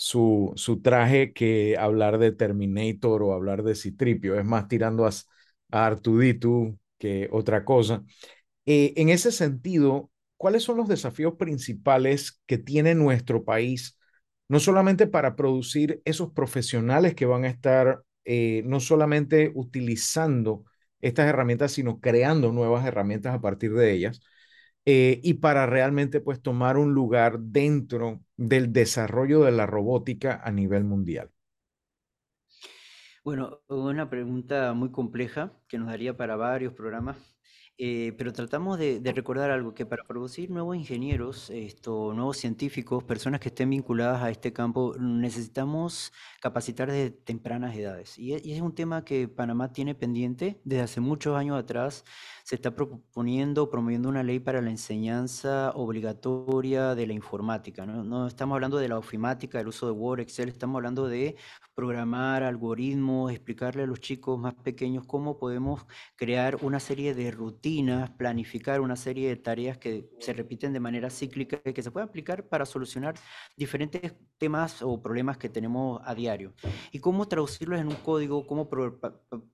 su, 0.00 0.52
su 0.56 0.80
traje 0.80 1.32
que 1.34 1.76
hablar 1.78 2.18
de 2.18 2.32
Terminator 2.32 3.22
o 3.22 3.34
hablar 3.34 3.62
de 3.62 3.74
Citripio. 3.74 4.38
Es 4.38 4.44
más 4.46 4.66
tirando 4.68 5.04
a, 5.06 5.10
a 5.70 5.86
Artuditu 5.86 6.78
que 6.98 7.28
otra 7.32 7.64
cosa. 7.66 8.02
Eh, 8.66 8.94
en 8.96 9.10
ese 9.10 9.32
sentido, 9.32 10.10
¿cuáles 10.36 10.62
son 10.64 10.76
los 10.78 10.88
desafíos 10.88 11.34
principales 11.36 12.40
que 12.46 12.58
tiene 12.58 12.94
nuestro 12.94 13.44
país, 13.44 13.98
no 14.48 14.60
solamente 14.60 15.06
para 15.06 15.36
producir 15.36 16.02
esos 16.04 16.32
profesionales 16.32 17.14
que 17.14 17.26
van 17.26 17.44
a 17.44 17.48
estar 17.50 18.02
eh, 18.24 18.62
no 18.66 18.80
solamente 18.80 19.52
utilizando 19.54 20.64
estas 21.00 21.28
herramientas, 21.28 21.72
sino 21.72 22.00
creando 22.00 22.52
nuevas 22.52 22.86
herramientas 22.86 23.34
a 23.34 23.40
partir 23.40 23.72
de 23.74 23.92
ellas? 23.92 24.20
Eh, 24.86 25.20
y 25.22 25.34
para 25.34 25.66
realmente 25.66 26.20
pues 26.20 26.40
tomar 26.40 26.78
un 26.78 26.94
lugar 26.94 27.38
dentro 27.38 28.22
del 28.36 28.72
desarrollo 28.72 29.42
de 29.42 29.52
la 29.52 29.66
robótica 29.66 30.40
a 30.42 30.50
nivel 30.50 30.84
mundial? 30.84 31.30
Bueno, 33.22 33.60
una 33.68 34.08
pregunta 34.08 34.72
muy 34.72 34.90
compleja 34.90 35.52
que 35.68 35.78
nos 35.78 35.88
daría 35.88 36.16
para 36.16 36.36
varios 36.36 36.72
programas, 36.72 37.18
eh, 37.76 38.14
pero 38.16 38.32
tratamos 38.32 38.78
de, 38.78 39.00
recordar 39.14 39.50
algo, 39.50 39.74
que 39.74 39.84
para 39.84 40.04
producir 40.04 40.50
nuevos 40.50 40.76
ingenieros, 40.76 41.50
esto, 41.50 42.14
nuevos 42.14 42.38
científicos, 42.38 43.04
personas 43.04 43.40
que 43.40 43.48
estén 43.48 43.70
vinculadas 43.70 44.22
a 44.22 44.30
este 44.30 44.52
campo, 44.54 44.94
necesitamos 44.98 46.12
capacitar 46.40 46.90
desde 46.90 47.10
tempranas 47.10 47.76
edades. 47.76 48.18
Y, 48.18 48.32
y 48.46 48.52
es 48.54 48.62
un 48.62 48.74
tema 48.74 49.04
que 49.04 49.28
Panamá 49.28 49.72
tiene 49.72 49.94
pendiente 49.94 50.60
desde 50.64 50.82
hace 50.82 51.00
muchos 51.00 51.36
años 51.36 51.58
atrás 51.58 52.04
se 52.50 52.56
está 52.56 52.74
proponiendo, 52.74 53.70
promoviendo 53.70 54.08
una 54.08 54.24
ley 54.24 54.40
para 54.40 54.60
la 54.60 54.70
enseñanza 54.70 55.70
obligatoria 55.76 56.96
de 56.96 57.06
la 57.06 57.12
informática. 57.12 57.86
¿no? 57.86 58.02
no 58.02 58.26
estamos 58.26 58.56
hablando 58.56 58.78
de 58.78 58.88
la 58.88 58.98
ofimática, 58.98 59.58
del 59.58 59.68
uso 59.68 59.86
de 59.86 59.92
Word, 59.92 60.18
Excel, 60.18 60.48
estamos 60.48 60.74
hablando 60.74 61.06
de 61.06 61.36
programar 61.76 62.42
algoritmos, 62.42 63.30
explicarle 63.30 63.84
a 63.84 63.86
los 63.86 64.00
chicos 64.00 64.36
más 64.36 64.54
pequeños 64.54 65.06
cómo 65.06 65.38
podemos 65.38 65.86
crear 66.16 66.56
una 66.62 66.80
serie 66.80 67.14
de 67.14 67.30
rutinas, 67.30 68.10
planificar 68.10 68.80
una 68.80 68.96
serie 68.96 69.28
de 69.28 69.36
tareas 69.36 69.78
que 69.78 70.10
se 70.18 70.32
repiten 70.32 70.72
de 70.72 70.80
manera 70.80 71.08
cíclica 71.08 71.60
y 71.64 71.72
que 71.72 71.84
se 71.84 71.92
pueden 71.92 72.08
aplicar 72.08 72.48
para 72.48 72.66
solucionar 72.66 73.14
diferentes 73.56 74.12
temas 74.38 74.82
o 74.82 75.00
problemas 75.00 75.38
que 75.38 75.48
tenemos 75.48 76.02
a 76.04 76.14
diario. 76.16 76.52
Y 76.90 76.98
cómo 76.98 77.28
traducirlos 77.28 77.78
en 77.78 77.86
un 77.86 77.94
código, 77.94 78.44
cómo 78.44 78.68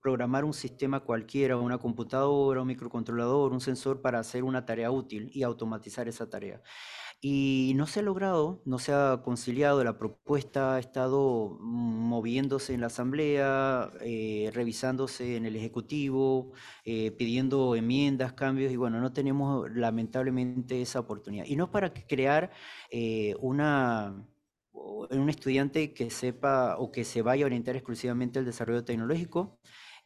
programar 0.01 0.47
un 0.47 0.55
sistema 0.55 1.01
cualquiera, 1.01 1.59
una 1.59 1.77
computadora, 1.77 2.63
un 2.63 2.71
microcontrolador, 2.87 3.53
un 3.53 3.61
sensor 3.61 4.01
para 4.01 4.19
hacer 4.21 4.45
una 4.45 4.65
tarea 4.65 4.91
útil 4.91 5.31
y 5.33 5.43
automatizar 5.43 6.09
esa 6.09 6.29
tarea. 6.31 6.63
Y 7.21 7.73
no 7.77 7.87
se 7.87 8.01
ha 8.01 8.03
logrado, 8.03 8.63
no 8.67 8.79
se 8.79 8.93
ha 8.93 9.23
conciliado, 9.25 9.83
la 9.83 9.99
propuesta 9.99 10.75
ha 10.75 10.79
estado 10.79 11.57
moviéndose 11.61 12.75
en 12.75 12.83
la 12.83 12.89
Asamblea, 12.89 13.91
eh, 14.03 14.51
revisándose 14.53 15.37
en 15.37 15.47
el 15.47 15.57
Ejecutivo, 15.57 16.53
eh, 16.85 17.11
pidiendo 17.13 17.75
enmiendas, 17.75 18.35
cambios, 18.35 18.71
y 18.71 18.77
bueno, 18.77 19.01
no 19.01 19.13
tenemos 19.13 19.71
lamentablemente 19.75 20.83
esa 20.83 21.01
oportunidad. 21.01 21.47
Y 21.47 21.57
no 21.57 21.71
para 21.71 21.93
crear 21.93 22.51
eh, 22.91 23.35
una, 23.41 24.15
un 24.73 25.31
estudiante 25.31 25.95
que 25.95 26.11
sepa 26.11 26.77
o 26.79 26.93
que 26.93 27.05
se 27.05 27.23
vaya 27.23 27.45
a 27.45 27.47
orientar 27.47 27.77
exclusivamente 27.77 28.39
al 28.39 28.45
desarrollo 28.45 28.85
tecnológico, 28.85 29.59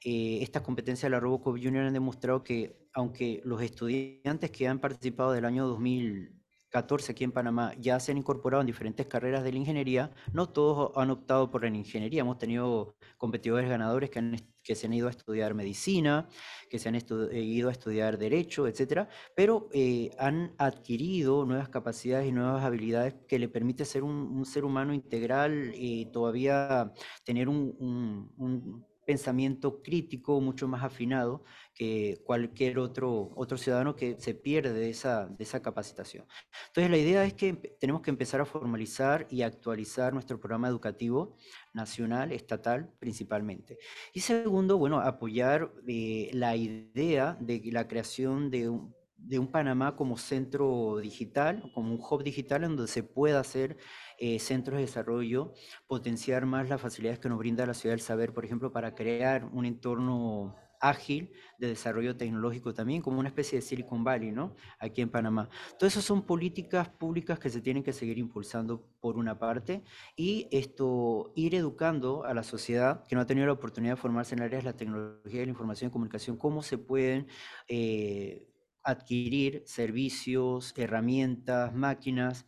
estas 0.02 0.62
competencias 0.62 1.08
de 1.08 1.10
la 1.10 1.20
Robocop 1.20 1.58
Junior 1.62 1.84
han 1.84 1.92
demostrado 1.92 2.42
que 2.42 2.88
aunque 2.92 3.40
los 3.44 3.62
estudiantes 3.62 4.50
que 4.50 4.66
han 4.66 4.80
participado 4.80 5.32
del 5.32 5.44
año 5.44 5.66
2000, 5.66 6.40
14 6.70 7.12
aquí 7.12 7.24
en 7.24 7.32
Panamá 7.32 7.72
ya 7.78 7.98
se 8.00 8.12
han 8.12 8.18
incorporado 8.18 8.60
en 8.60 8.66
diferentes 8.66 9.06
carreras 9.06 9.42
de 9.42 9.52
la 9.52 9.58
ingeniería, 9.58 10.12
no 10.32 10.48
todos 10.48 10.92
han 10.96 11.10
optado 11.10 11.50
por 11.50 11.62
la 11.62 11.68
ingeniería. 11.68 12.20
Hemos 12.20 12.38
tenido 12.38 12.96
competidores 13.18 13.68
ganadores 13.68 14.08
que, 14.08 14.36
que 14.62 14.74
se 14.76 14.86
han 14.86 14.92
ido 14.92 15.08
a 15.08 15.10
estudiar 15.10 15.54
medicina, 15.54 16.28
que 16.70 16.78
se 16.78 16.88
han 16.88 16.94
eh, 16.94 17.40
ido 17.40 17.68
a 17.68 17.72
estudiar 17.72 18.18
derecho, 18.18 18.68
etcétera, 18.68 19.08
pero 19.34 19.68
eh, 19.72 20.10
han 20.18 20.54
adquirido 20.58 21.44
nuevas 21.44 21.68
capacidades 21.68 22.28
y 22.28 22.32
nuevas 22.32 22.64
habilidades 22.64 23.14
que 23.26 23.38
le 23.38 23.48
permite 23.48 23.84
ser 23.84 24.04
un, 24.04 24.44
ser 24.44 24.64
humano 24.64 24.94
integral 24.94 25.72
y 25.74 26.06
todavía 26.06 26.92
tener 27.24 27.48
un 27.48 28.86
pensamiento 29.10 29.82
crítico 29.82 30.40
mucho 30.40 30.68
más 30.68 30.84
afinado 30.84 31.42
que 31.74 32.22
cualquier 32.24 32.78
otro, 32.78 33.32
otro 33.34 33.58
ciudadano 33.58 33.96
que 33.96 34.20
se 34.20 34.34
pierde 34.34 34.72
de 34.72 34.88
esa, 34.88 35.26
de 35.26 35.42
esa 35.42 35.60
capacitación. 35.60 36.24
Entonces 36.68 36.90
la 36.92 36.96
idea 36.96 37.24
es 37.24 37.34
que 37.34 37.54
tenemos 37.80 38.02
que 38.02 38.10
empezar 38.10 38.40
a 38.40 38.44
formalizar 38.44 39.26
y 39.28 39.42
actualizar 39.42 40.12
nuestro 40.12 40.38
programa 40.38 40.68
educativo 40.68 41.36
nacional, 41.74 42.30
estatal 42.30 42.88
principalmente. 43.00 43.78
Y 44.12 44.20
segundo, 44.20 44.78
bueno, 44.78 45.00
apoyar 45.00 45.72
eh, 45.88 46.30
la 46.32 46.54
idea 46.54 47.36
de 47.40 47.60
la 47.72 47.88
creación 47.88 48.48
de 48.48 48.68
un 48.68 48.94
de 49.22 49.38
un 49.38 49.48
Panamá 49.48 49.96
como 49.96 50.16
centro 50.16 50.98
digital, 50.98 51.70
como 51.74 51.94
un 51.94 52.00
hub 52.00 52.22
digital 52.22 52.64
en 52.64 52.76
donde 52.76 52.90
se 52.90 53.02
pueda 53.02 53.40
hacer 53.40 53.76
eh, 54.22 54.38
centros 54.38 54.76
de 54.76 54.82
desarrollo, 54.82 55.54
potenciar 55.86 56.44
más 56.44 56.68
las 56.68 56.80
facilidades 56.80 57.18
que 57.18 57.30
nos 57.30 57.38
brinda 57.38 57.64
la 57.64 57.72
ciudad 57.72 57.94
del 57.94 58.02
saber, 58.02 58.34
por 58.34 58.44
ejemplo, 58.44 58.70
para 58.70 58.94
crear 58.94 59.46
un 59.46 59.64
entorno 59.64 60.54
ágil 60.78 61.32
de 61.58 61.68
desarrollo 61.68 62.18
tecnológico 62.18 62.74
también, 62.74 63.00
como 63.00 63.18
una 63.18 63.30
especie 63.30 63.58
de 63.58 63.62
Silicon 63.62 64.04
Valley, 64.04 64.30
¿no? 64.30 64.56
Aquí 64.78 65.00
en 65.00 65.10
Panamá. 65.10 65.48
Todo 65.78 65.88
eso 65.88 66.02
son 66.02 66.26
políticas 66.26 66.90
públicas 66.90 67.38
que 67.38 67.48
se 67.48 67.62
tienen 67.62 67.82
que 67.82 67.94
seguir 67.94 68.18
impulsando 68.18 68.86
por 69.00 69.16
una 69.16 69.38
parte 69.38 69.82
y 70.14 70.48
esto, 70.50 71.32
ir 71.34 71.54
educando 71.54 72.24
a 72.24 72.34
la 72.34 72.42
sociedad 72.42 73.06
que 73.06 73.14
no 73.14 73.22
ha 73.22 73.26
tenido 73.26 73.46
la 73.46 73.54
oportunidad 73.54 73.94
de 73.94 74.00
formarse 74.02 74.34
en 74.34 74.42
áreas 74.42 74.64
de 74.64 74.70
la 74.70 74.76
tecnología 74.76 75.40
de 75.40 75.46
la 75.46 75.52
información 75.52 75.88
y 75.88 75.92
comunicación, 75.92 76.36
cómo 76.36 76.62
se 76.62 76.76
pueden 76.76 77.26
eh, 77.68 78.46
adquirir 78.82 79.62
servicios, 79.64 80.74
herramientas, 80.76 81.74
máquinas 81.74 82.46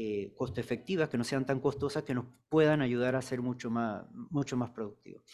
eh, 0.00 0.32
costo 0.36 0.60
efectivas, 0.60 1.08
que 1.08 1.18
no 1.18 1.24
sean 1.24 1.44
tan 1.44 1.58
costosas, 1.58 2.04
que 2.04 2.14
nos 2.14 2.26
puedan 2.48 2.82
ayudar 2.82 3.16
a 3.16 3.22
ser 3.22 3.42
mucho 3.42 3.68
más, 3.68 4.06
mucho 4.30 4.56
más 4.56 4.70
productivos. 4.70 5.24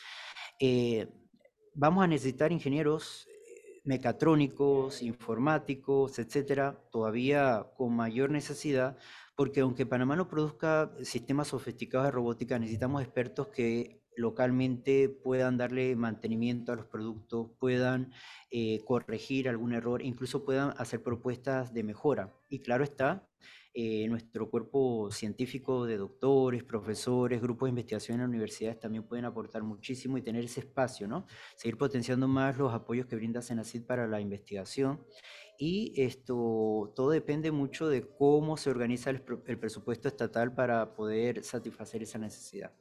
Eh, 0.58 1.06
vamos 1.74 2.02
a 2.02 2.06
necesitar 2.06 2.50
ingenieros 2.50 3.28
eh, 3.28 3.82
mecatrónicos, 3.84 5.02
informáticos, 5.02 6.18
etcétera, 6.18 6.80
todavía 6.90 7.66
con 7.76 7.94
mayor 7.94 8.30
necesidad, 8.30 8.96
porque 9.36 9.60
aunque 9.60 9.84
Panamá 9.84 10.16
no 10.16 10.28
produzca 10.28 10.90
sistemas 11.02 11.48
sofisticados 11.48 12.06
de 12.06 12.12
robótica, 12.12 12.58
necesitamos 12.58 13.02
expertos 13.02 13.48
que 13.48 14.00
localmente 14.16 15.10
puedan 15.10 15.58
darle 15.58 15.94
mantenimiento 15.94 16.72
a 16.72 16.76
los 16.76 16.86
productos, 16.86 17.50
puedan 17.58 18.12
eh, 18.50 18.80
corregir 18.86 19.46
algún 19.46 19.74
error, 19.74 20.00
incluso 20.00 20.42
puedan 20.42 20.72
hacer 20.78 21.02
propuestas 21.02 21.74
de 21.74 21.82
mejora. 21.82 22.32
Y 22.48 22.60
claro 22.60 22.82
está, 22.82 23.28
eh, 23.76 24.06
nuestro 24.08 24.48
cuerpo 24.48 25.10
científico 25.10 25.84
de 25.84 25.96
doctores, 25.96 26.62
profesores, 26.62 27.42
grupos 27.42 27.66
de 27.66 27.70
investigación 27.70 28.20
en 28.20 28.28
universidades 28.28 28.78
también 28.78 29.02
pueden 29.02 29.24
aportar 29.24 29.64
muchísimo 29.64 30.16
y 30.16 30.22
tener 30.22 30.44
ese 30.44 30.60
espacio, 30.60 31.08
¿no? 31.08 31.26
Seguir 31.56 31.76
potenciando 31.76 32.28
más 32.28 32.56
los 32.56 32.72
apoyos 32.72 33.06
que 33.06 33.16
brinda 33.16 33.42
Senacid 33.42 33.82
para 33.82 34.06
la 34.06 34.20
investigación. 34.20 35.04
Y 35.58 35.92
esto 36.00 36.92
todo 36.94 37.10
depende 37.10 37.50
mucho 37.50 37.88
de 37.88 38.06
cómo 38.16 38.56
se 38.56 38.70
organiza 38.70 39.10
el 39.10 39.22
presupuesto 39.22 40.06
estatal 40.06 40.54
para 40.54 40.94
poder 40.94 41.42
satisfacer 41.42 42.04
esa 42.04 42.18
necesidad. 42.18 42.72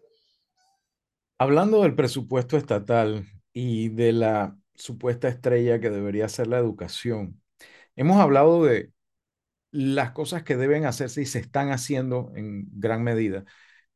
Hablando 1.39 1.81
del 1.81 1.95
presupuesto 1.95 2.55
estatal 2.55 3.25
y 3.51 3.89
de 3.89 4.13
la 4.13 4.55
supuesta 4.75 5.27
estrella 5.27 5.79
que 5.79 5.89
debería 5.89 6.29
ser 6.29 6.45
la 6.45 6.59
educación, 6.59 7.41
hemos 7.95 8.17
hablado 8.17 8.63
de 8.63 8.91
las 9.73 10.11
cosas 10.11 10.43
que 10.43 10.55
deben 10.55 10.85
hacerse 10.85 11.23
y 11.23 11.25
se 11.25 11.39
están 11.39 11.71
haciendo 11.71 12.31
en 12.35 12.67
gran 12.79 13.03
medida 13.03 13.43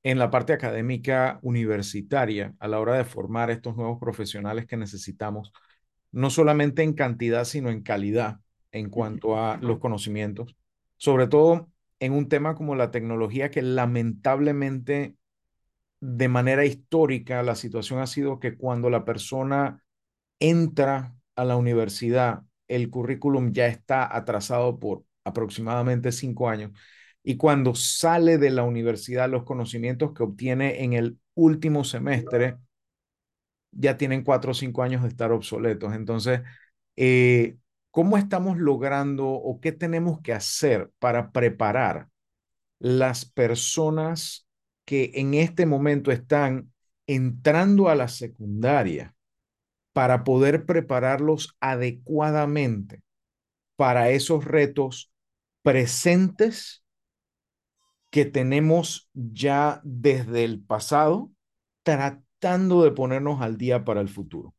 en 0.03 0.19
la 0.19 0.31
parte 0.31 0.53
académica 0.53 1.39
universitaria 1.43 2.55
a 2.59 2.67
la 2.67 2.79
hora 2.79 2.95
de 2.95 3.05
formar 3.05 3.51
estos 3.51 3.75
nuevos 3.77 3.99
profesionales 3.99 4.65
que 4.65 4.77
necesitamos, 4.77 5.53
no 6.11 6.29
solamente 6.29 6.83
en 6.83 6.93
cantidad, 6.93 7.45
sino 7.45 7.69
en 7.69 7.83
calidad 7.83 8.39
en 8.71 8.89
cuanto 8.89 9.39
a 9.39 9.57
los 9.57 9.79
conocimientos, 9.79 10.55
sobre 10.97 11.27
todo 11.27 11.71
en 11.99 12.13
un 12.13 12.27
tema 12.29 12.55
como 12.55 12.75
la 12.75 12.91
tecnología 12.91 13.51
que 13.51 13.61
lamentablemente 13.61 15.15
de 15.99 16.27
manera 16.27 16.65
histórica 16.65 17.43
la 17.43 17.55
situación 17.55 17.99
ha 17.99 18.07
sido 18.07 18.39
que 18.39 18.55
cuando 18.57 18.89
la 18.89 19.05
persona 19.05 19.83
entra 20.39 21.15
a 21.35 21.45
la 21.45 21.55
universidad, 21.55 22.43
el 22.67 22.89
currículum 22.89 23.51
ya 23.51 23.67
está 23.67 24.15
atrasado 24.15 24.79
por 24.79 25.03
aproximadamente 25.27 26.11
cinco 26.11 26.49
años. 26.49 26.71
Y 27.23 27.37
cuando 27.37 27.75
sale 27.75 28.37
de 28.37 28.51
la 28.51 28.63
universidad, 28.63 29.29
los 29.29 29.43
conocimientos 29.43 30.13
que 30.13 30.23
obtiene 30.23 30.83
en 30.83 30.93
el 30.93 31.19
último 31.35 31.83
semestre 31.83 32.57
ya 33.71 33.97
tienen 33.97 34.23
cuatro 34.23 34.51
o 34.51 34.53
cinco 34.53 34.83
años 34.83 35.03
de 35.03 35.09
estar 35.09 35.31
obsoletos. 35.31 35.93
Entonces, 35.93 36.41
eh, 36.95 37.57
¿cómo 37.91 38.17
estamos 38.17 38.57
logrando 38.57 39.27
o 39.27 39.59
qué 39.59 39.71
tenemos 39.71 40.21
que 40.21 40.33
hacer 40.33 40.91
para 40.99 41.31
preparar 41.31 42.07
las 42.79 43.25
personas 43.25 44.47
que 44.85 45.11
en 45.15 45.33
este 45.33 45.65
momento 45.65 46.11
están 46.11 46.71
entrando 47.07 47.89
a 47.89 47.95
la 47.95 48.07
secundaria 48.07 49.15
para 49.93 50.23
poder 50.23 50.65
prepararlos 50.65 51.57
adecuadamente 51.59 53.01
para 53.75 54.09
esos 54.11 54.45
retos 54.45 55.11
presentes 55.67 56.86
que 58.10 58.23
tenemos 58.23 59.10
ya 59.13 59.82
desde 59.84 60.45
el 60.45 60.63
pasado, 60.63 61.30
tratando 61.84 62.84
de 62.84 62.91
ponernos 62.91 63.41
al 63.41 63.58
día 63.58 63.84
para 63.84 63.99
el 63.99 64.08
futuro? 64.08 64.56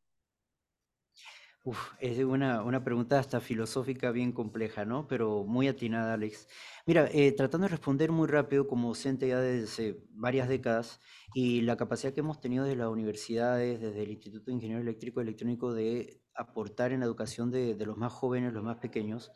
es 2.00 2.18
una, 2.18 2.62
una 2.62 2.84
pregunta 2.84 3.18
hasta 3.18 3.40
filosófica 3.40 4.10
bien 4.10 4.32
compleja, 4.32 4.84
¿no? 4.84 5.08
Pero 5.08 5.44
muy 5.44 5.68
atinada, 5.68 6.12
Alex. 6.12 6.46
Mira, 6.86 7.08
eh, 7.10 7.32
tratando 7.32 7.66
de 7.66 7.70
responder 7.70 8.12
muy 8.12 8.28
rápido 8.28 8.68
como 8.68 8.88
docente 8.88 9.28
ya 9.28 9.40
desde 9.40 10.02
varias 10.10 10.48
décadas 10.48 11.00
y 11.32 11.62
la 11.62 11.76
capacidad 11.78 12.12
que 12.12 12.20
hemos 12.20 12.40
tenido 12.40 12.64
desde 12.64 12.76
las 12.76 12.88
universidades, 12.88 13.80
desde 13.80 14.02
el 14.02 14.10
Instituto 14.10 14.46
de 14.46 14.52
Ingeniero 14.52 14.82
Eléctrico 14.82 15.20
y 15.20 15.22
Electrónico 15.22 15.72
de 15.72 16.20
aportar 16.38 16.92
en 16.92 17.00
la 17.00 17.06
educación 17.06 17.50
de, 17.50 17.74
de, 17.74 17.86
los 17.86 17.96
más 17.96 18.12
jóvenes, 18.12 18.52
los 18.52 18.64
más 18.64 18.76
pequeños, 18.76 19.30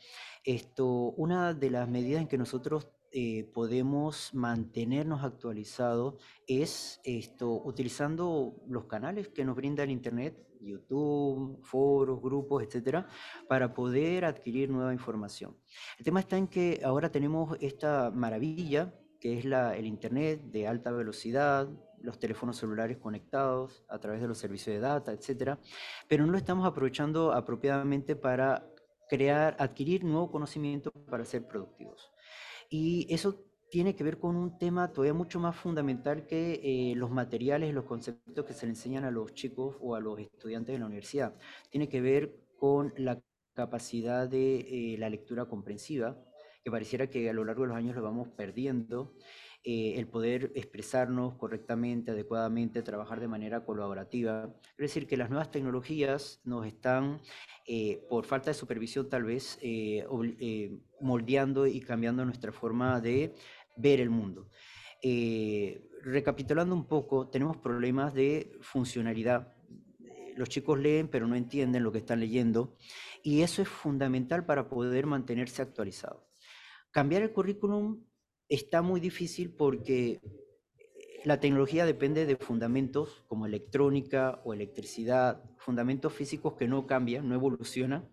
esto, 0.44 0.86
una 0.86 1.52
de 1.52 1.70
las 1.70 1.88
medidas 1.88 2.22
en 2.22 2.28
que 2.28 2.38
nosotros 2.38 2.88
eh, 3.14 3.44
podemos 3.52 4.32
mantenernos 4.32 5.22
actualizados 5.22 6.14
es 6.46 6.98
esto, 7.04 7.62
utilizando 7.62 8.56
los 8.66 8.86
canales 8.86 9.28
que 9.28 9.44
nos 9.44 9.54
brinda 9.54 9.82
el 9.82 9.90
Internet, 9.90 10.34
YouTube, 10.62 11.62
foros, 11.62 12.22
grupos, 12.22 12.62
etcétera, 12.62 13.06
para 13.50 13.74
poder 13.74 14.24
adquirir 14.24 14.70
nueva 14.70 14.94
información. 14.94 15.58
El 15.98 16.06
tema 16.06 16.20
está 16.20 16.38
en 16.38 16.48
que 16.48 16.80
ahora 16.82 17.12
tenemos 17.12 17.58
esta 17.60 18.10
maravilla 18.10 18.94
que 19.20 19.38
es 19.38 19.44
la, 19.44 19.76
el 19.76 19.86
Internet 19.86 20.42
de 20.50 20.66
alta 20.66 20.90
velocidad, 20.90 21.68
los 22.02 22.18
teléfonos 22.18 22.56
celulares 22.56 22.98
conectados 22.98 23.84
a 23.88 23.98
través 23.98 24.20
de 24.20 24.28
los 24.28 24.38
servicios 24.38 24.74
de 24.74 24.80
data, 24.80 25.12
etcétera, 25.12 25.58
pero 26.08 26.24
no 26.26 26.32
lo 26.32 26.38
estamos 26.38 26.66
aprovechando 26.66 27.32
apropiadamente 27.32 28.16
para 28.16 28.66
crear, 29.08 29.56
adquirir 29.58 30.04
nuevo 30.04 30.30
conocimiento 30.30 30.90
para 30.90 31.24
ser 31.24 31.46
productivos. 31.46 32.12
Y 32.68 33.06
eso 33.12 33.44
tiene 33.70 33.94
que 33.94 34.04
ver 34.04 34.18
con 34.18 34.36
un 34.36 34.58
tema 34.58 34.92
todavía 34.92 35.14
mucho 35.14 35.40
más 35.40 35.56
fundamental 35.56 36.26
que 36.26 36.60
eh, 36.62 36.94
los 36.94 37.10
materiales, 37.10 37.72
los 37.72 37.84
conceptos 37.84 38.44
que 38.44 38.52
se 38.52 38.66
le 38.66 38.72
enseñan 38.72 39.04
a 39.04 39.10
los 39.10 39.32
chicos 39.32 39.76
o 39.80 39.94
a 39.94 40.00
los 40.00 40.18
estudiantes 40.18 40.74
de 40.74 40.78
la 40.78 40.86
universidad. 40.86 41.34
Tiene 41.70 41.88
que 41.88 42.00
ver 42.00 42.36
con 42.58 42.92
la 42.96 43.18
capacidad 43.54 44.28
de 44.28 44.60
eh, 44.60 44.98
la 44.98 45.08
lectura 45.08 45.46
comprensiva 45.46 46.18
que 46.62 46.70
pareciera 46.70 47.08
que 47.08 47.28
a 47.28 47.32
lo 47.32 47.44
largo 47.44 47.62
de 47.62 47.68
los 47.68 47.76
años 47.76 47.96
lo 47.96 48.02
vamos 48.02 48.28
perdiendo. 48.28 49.14
Eh, 49.64 49.94
el 49.96 50.08
poder 50.08 50.50
expresarnos 50.56 51.34
correctamente, 51.34 52.10
adecuadamente, 52.10 52.82
trabajar 52.82 53.20
de 53.20 53.28
manera 53.28 53.64
colaborativa. 53.64 54.52
Es 54.70 54.76
decir, 54.76 55.06
que 55.06 55.16
las 55.16 55.30
nuevas 55.30 55.52
tecnologías 55.52 56.40
nos 56.44 56.66
están, 56.66 57.20
eh, 57.68 58.04
por 58.10 58.24
falta 58.24 58.50
de 58.50 58.54
supervisión 58.54 59.08
tal 59.08 59.22
vez, 59.22 59.60
eh, 59.62 60.04
moldeando 61.00 61.68
y 61.68 61.80
cambiando 61.80 62.24
nuestra 62.24 62.50
forma 62.50 63.00
de 63.00 63.34
ver 63.76 64.00
el 64.00 64.10
mundo. 64.10 64.48
recapitulando 66.04 66.74
un 66.74 66.86
poco, 66.86 67.28
tenemos 67.28 67.56
problemas 67.58 68.12
de 68.12 68.58
funcionalidad. 68.60 69.54
Los 70.36 70.48
chicos 70.48 70.78
leen 70.78 71.08
pero 71.08 71.28
no 71.28 71.36
entienden 71.36 71.84
lo 71.84 71.92
que 71.92 71.98
están 71.98 72.18
leyendo 72.18 72.76
y 73.22 73.42
eso 73.42 73.62
es 73.62 73.68
fundamental 73.68 74.44
para 74.44 74.68
poder 74.68 75.06
mantenerse 75.06 75.62
actualizado. 75.62 76.26
Cambiar 76.90 77.22
el 77.22 77.32
currículum 77.32 78.02
está 78.54 78.82
muy 78.82 79.00
difícil 79.00 79.50
porque 79.50 80.20
la 81.24 81.40
tecnología 81.40 81.86
depende 81.86 82.26
de 82.26 82.36
fundamentos 82.36 83.24
como 83.28 83.46
electrónica 83.46 84.40
o 84.44 84.52
electricidad, 84.52 85.42
fundamentos 85.56 86.12
físicos 86.12 86.54
que 86.54 86.68
no 86.68 86.86
cambian, 86.86 87.28
no 87.28 87.34
evolucionan, 87.34 88.10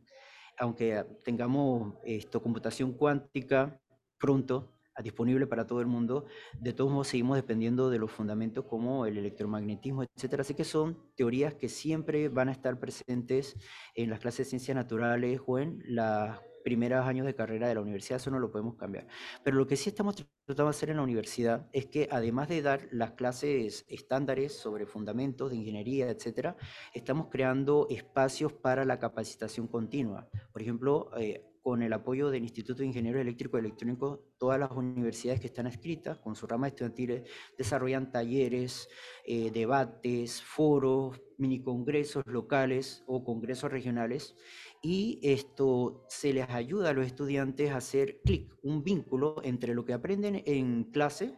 aunque 0.57 1.03
tengamos 1.23 1.95
esto, 2.03 2.41
computación 2.41 2.93
cuántica 2.93 3.81
pronto 4.17 4.79
disponible 5.01 5.47
para 5.47 5.65
todo 5.65 5.81
el 5.81 5.87
mundo, 5.87 6.25
de 6.59 6.73
todos 6.73 6.91
modos 6.91 7.07
seguimos 7.07 7.37
dependiendo 7.37 7.89
de 7.89 7.99
los 7.99 8.11
fundamentos 8.11 8.65
como 8.65 9.05
el 9.05 9.17
electromagnetismo, 9.17 10.03
etcétera. 10.03 10.41
Así 10.41 10.53
que 10.53 10.63
son 10.63 10.97
teorías 11.15 11.53
que 11.53 11.69
siempre 11.69 12.29
van 12.29 12.49
a 12.49 12.51
estar 12.51 12.79
presentes 12.79 13.55
en 13.95 14.09
las 14.09 14.19
clases 14.19 14.39
de 14.39 14.49
ciencias 14.49 14.75
naturales 14.75 15.41
o 15.45 15.59
en 15.59 15.81
las 15.85 16.39
primeros 16.63 17.05
años 17.05 17.25
de 17.25 17.35
carrera 17.35 17.67
de 17.67 17.75
la 17.75 17.81
universidad, 17.81 18.17
eso 18.17 18.31
no 18.31 18.39
lo 18.39 18.51
podemos 18.51 18.75
cambiar. 18.75 19.07
Pero 19.43 19.57
lo 19.57 19.67
que 19.67 19.75
sí 19.75 19.89
estamos 19.89 20.15
tratando 20.15 20.65
de 20.65 20.69
hacer 20.69 20.89
en 20.89 20.97
la 20.97 21.03
universidad 21.03 21.67
es 21.73 21.85
que 21.87 22.07
además 22.11 22.49
de 22.49 22.61
dar 22.61 22.87
las 22.91 23.11
clases 23.11 23.85
estándares 23.87 24.53
sobre 24.53 24.85
fundamentos 24.85 25.49
de 25.49 25.57
ingeniería, 25.57 26.09
etcétera, 26.09 26.55
estamos 26.93 27.27
creando 27.29 27.87
espacios 27.89 28.53
para 28.53 28.85
la 28.85 28.99
capacitación 28.99 29.67
continua. 29.67 30.27
Por 30.51 30.61
ejemplo, 30.61 31.11
eh, 31.17 31.45
con 31.61 31.81
el 31.83 31.93
apoyo 31.93 32.29
del 32.29 32.43
Instituto 32.43 32.79
de 32.79 32.87
Ingenieros 32.87 33.21
Eléctricos 33.21 33.59
y 33.59 33.65
Electrónicos, 33.65 34.19
todas 34.37 34.59
las 34.59 34.71
universidades 34.71 35.39
que 35.39 35.47
están 35.47 35.67
escritas 35.67 36.17
con 36.17 36.35
su 36.35 36.47
rama 36.47 36.67
estudiantil 36.67 37.23
desarrollan 37.57 38.11
talleres, 38.11 38.89
eh, 39.25 39.51
debates, 39.51 40.41
foros, 40.41 41.21
mini 41.37 41.61
congresos 41.61 42.23
locales 42.25 43.03
o 43.07 43.23
congresos 43.23 43.71
regionales 43.71 44.35
y 44.81 45.19
esto 45.21 46.05
se 46.07 46.33
les 46.33 46.49
ayuda 46.49 46.89
a 46.89 46.93
los 46.93 47.05
estudiantes 47.05 47.71
a 47.71 47.77
hacer 47.77 48.21
clic, 48.23 48.55
un 48.63 48.83
vínculo 48.83 49.35
entre 49.43 49.73
lo 49.73 49.85
que 49.85 49.93
aprenden 49.93 50.41
en 50.45 50.85
clase 50.85 51.35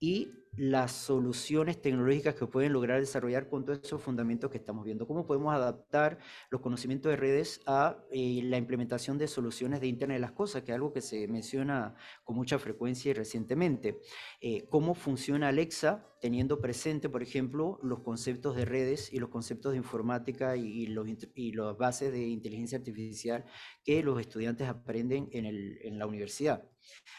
y 0.00 0.32
las 0.58 0.90
soluciones 0.90 1.80
tecnológicas 1.80 2.34
que 2.34 2.46
pueden 2.46 2.72
lograr 2.72 2.98
desarrollar 2.98 3.48
con 3.48 3.64
todos 3.64 3.80
esos 3.82 4.02
fundamentos 4.02 4.50
que 4.50 4.58
estamos 4.58 4.84
viendo. 4.84 5.06
¿Cómo 5.06 5.24
podemos 5.24 5.54
adaptar 5.54 6.18
los 6.50 6.60
conocimientos 6.60 7.10
de 7.10 7.16
redes 7.16 7.60
a 7.66 7.96
eh, 8.10 8.40
la 8.42 8.56
implementación 8.56 9.18
de 9.18 9.28
soluciones 9.28 9.80
de 9.80 9.86
Internet 9.86 10.16
de 10.16 10.20
las 10.20 10.32
Cosas, 10.32 10.62
que 10.62 10.72
es 10.72 10.74
algo 10.74 10.92
que 10.92 11.00
se 11.00 11.28
menciona 11.28 11.94
con 12.24 12.34
mucha 12.34 12.58
frecuencia 12.58 13.10
y 13.10 13.14
recientemente? 13.14 14.00
Eh, 14.40 14.66
¿Cómo 14.68 14.94
funciona 14.94 15.48
Alexa 15.48 16.04
teniendo 16.20 16.60
presente, 16.60 17.08
por 17.08 17.22
ejemplo, 17.22 17.78
los 17.82 18.00
conceptos 18.00 18.56
de 18.56 18.64
redes 18.64 19.12
y 19.12 19.20
los 19.20 19.28
conceptos 19.28 19.72
de 19.72 19.78
informática 19.78 20.56
y, 20.56 20.88
las 20.88 21.76
bases 21.76 22.12
de 22.12 22.26
inteligencia 22.26 22.78
artificial 22.78 23.44
que 23.84 24.02
los 24.02 24.20
estudiantes 24.20 24.66
aprenden 24.66 25.28
en 25.30 25.98
la 25.98 26.06
universidad? 26.06 26.68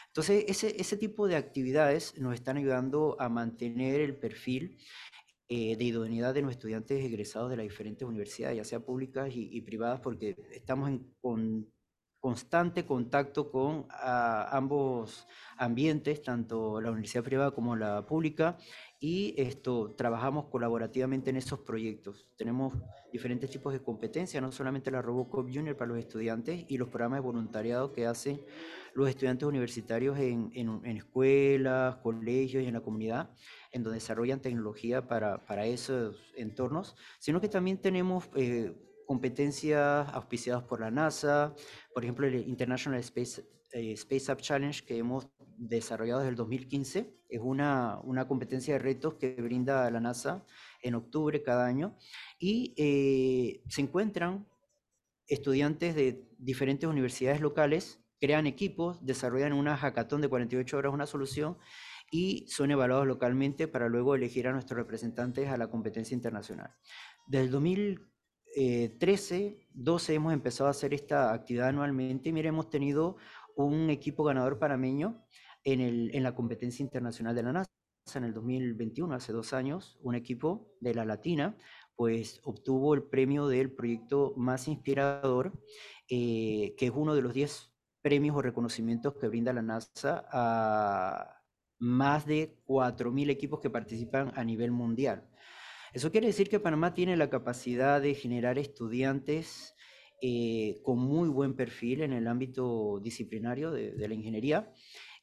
Entonces, 0.08 0.44
ese, 0.48 0.80
ese 0.80 0.96
tipo 0.96 1.28
de 1.28 1.36
actividades 1.36 2.18
nos 2.18 2.34
están 2.34 2.56
ayudando 2.56 3.16
a 3.20 3.28
mantener 3.28 4.00
el 4.00 4.16
perfil 4.16 4.78
eh, 5.48 5.76
de 5.76 5.84
idoneidad 5.84 6.32
de 6.32 6.42
los 6.42 6.52
estudiantes 6.52 7.04
egresados 7.04 7.50
de 7.50 7.56
las 7.56 7.64
diferentes 7.64 8.06
universidades, 8.06 8.56
ya 8.56 8.64
sea 8.64 8.80
públicas 8.80 9.30
y, 9.34 9.60
privadas, 9.62 10.00
porque 10.00 10.36
estamos 10.52 10.88
en 10.88 11.14
con, 11.20 11.72
constante 12.20 12.86
contacto 12.86 13.50
con 13.50 13.86
ambos 13.90 15.26
ambientes, 15.56 16.22
tanto 16.22 16.80
la 16.80 16.90
universidad 16.90 17.24
privada 17.24 17.50
como 17.50 17.74
la 17.74 18.06
pública, 18.06 18.58
y 19.02 19.34
esto, 19.38 19.94
trabajamos 19.96 20.44
colaborativamente 20.46 21.30
en 21.30 21.36
esos 21.36 21.60
proyectos. 21.60 22.28
Tenemos 22.36 22.74
diferentes 23.10 23.48
tipos 23.50 23.72
de 23.72 23.80
competencias, 23.80 24.42
no 24.42 24.52
solamente 24.52 24.90
la 24.90 25.00
Robocop 25.00 25.48
Junior 25.50 25.74
para 25.74 25.88
los 25.88 25.98
estudiantes 25.98 26.66
y 26.68 26.76
los 26.76 26.90
programas 26.90 27.16
de 27.16 27.22
voluntariado 27.22 27.92
que 27.92 28.06
hacen 28.06 28.42
los 28.92 29.08
estudiantes 29.08 29.48
universitarios 29.48 30.18
en, 30.18 30.50
en, 30.54 30.96
escuelas, 30.98 31.96
colegios 31.96 32.62
y 32.62 32.66
en 32.66 32.74
la 32.74 32.82
comunidad, 32.82 33.30
en 33.72 33.82
donde 33.82 33.96
desarrollan 33.96 34.42
tecnología 34.42 35.08
para, 35.08 35.46
para 35.46 35.64
esos 35.64 36.16
entornos, 36.36 36.94
sino 37.20 37.40
que 37.40 37.48
también 37.48 37.78
tenemos 37.78 38.28
eh, 38.34 38.76
competencias 39.06 40.08
auspiciadas 40.12 40.64
por 40.64 40.78
la 40.78 40.90
NASA, 40.90 41.54
por 41.94 42.04
ejemplo, 42.04 42.26
el 42.26 42.34
International 42.46 43.00
Space, 43.00 43.42
eh, 43.72 43.92
Space 43.92 44.30
Up 44.30 44.42
Challenge 44.42 44.84
que 44.84 44.98
hemos 44.98 45.26
desarrollado 45.60 46.20
desde 46.20 46.30
el 46.30 46.36
2015. 46.36 47.14
Es 47.28 47.40
una, 47.42 48.00
una 48.02 48.26
competencia 48.26 48.74
de 48.74 48.80
retos 48.80 49.14
que 49.14 49.34
brinda 49.34 49.90
la 49.90 50.00
NASA 50.00 50.44
en 50.82 50.94
octubre 50.94 51.42
cada 51.42 51.66
año 51.66 51.96
y 52.38 52.74
eh, 52.76 53.62
se 53.68 53.82
encuentran 53.82 54.46
estudiantes 55.28 55.94
de 55.94 56.26
diferentes 56.38 56.88
universidades 56.88 57.40
locales, 57.40 58.00
crean 58.18 58.46
equipos, 58.46 59.04
desarrollan 59.04 59.52
una 59.52 59.76
hackathon 59.76 60.22
de 60.22 60.28
48 60.28 60.76
horas, 60.76 60.92
una 60.92 61.06
solución 61.06 61.58
y 62.10 62.46
son 62.48 62.70
evaluados 62.70 63.06
localmente 63.06 63.68
para 63.68 63.88
luego 63.88 64.14
elegir 64.14 64.48
a 64.48 64.52
nuestros 64.52 64.78
representantes 64.78 65.48
a 65.48 65.56
la 65.56 65.70
competencia 65.70 66.14
internacional. 66.14 66.74
Desde 67.28 67.44
el 67.44 67.50
2013, 67.52 69.68
12 69.72 70.14
hemos 70.14 70.32
empezado 70.32 70.68
a 70.68 70.72
hacer 70.72 70.94
esta 70.94 71.32
actividad 71.32 71.68
anualmente 71.68 72.30
y 72.30 72.32
mire, 72.32 72.48
hemos 72.48 72.70
tenido 72.70 73.16
un 73.54 73.90
equipo 73.90 74.24
ganador 74.24 74.58
panameño 74.58 75.22
en, 75.64 75.80
el, 75.80 76.10
en 76.14 76.22
la 76.22 76.34
competencia 76.34 76.82
internacional 76.82 77.34
de 77.34 77.42
la 77.42 77.52
NASA 77.52 77.70
en 78.14 78.24
el 78.24 78.34
2021, 78.34 79.14
hace 79.14 79.32
dos 79.32 79.52
años, 79.52 79.98
un 80.02 80.14
equipo 80.14 80.74
de 80.80 80.94
la 80.94 81.04
Latina, 81.04 81.56
pues 81.94 82.40
obtuvo 82.44 82.94
el 82.94 83.04
premio 83.04 83.46
del 83.46 83.72
proyecto 83.72 84.32
más 84.36 84.68
inspirador, 84.68 85.52
eh, 86.08 86.74
que 86.76 86.86
es 86.86 86.92
uno 86.94 87.14
de 87.14 87.22
los 87.22 87.34
10 87.34 87.72
premios 88.02 88.36
o 88.36 88.42
reconocimientos 88.42 89.14
que 89.20 89.28
brinda 89.28 89.52
la 89.52 89.62
NASA 89.62 90.26
a 90.32 91.42
más 91.78 92.26
de 92.26 92.58
4.000 92.66 93.30
equipos 93.30 93.60
que 93.60 93.70
participan 93.70 94.32
a 94.34 94.44
nivel 94.44 94.70
mundial. 94.70 95.28
Eso 95.92 96.10
quiere 96.10 96.28
decir 96.28 96.48
que 96.48 96.60
Panamá 96.60 96.94
tiene 96.94 97.16
la 97.16 97.30
capacidad 97.30 98.00
de 98.00 98.14
generar 98.14 98.58
estudiantes 98.58 99.74
eh, 100.22 100.80
con 100.84 100.98
muy 100.98 101.28
buen 101.28 101.54
perfil 101.54 102.02
en 102.02 102.12
el 102.12 102.28
ámbito 102.28 103.00
disciplinario 103.02 103.70
de, 103.70 103.92
de 103.92 104.08
la 104.08 104.14
ingeniería 104.14 104.72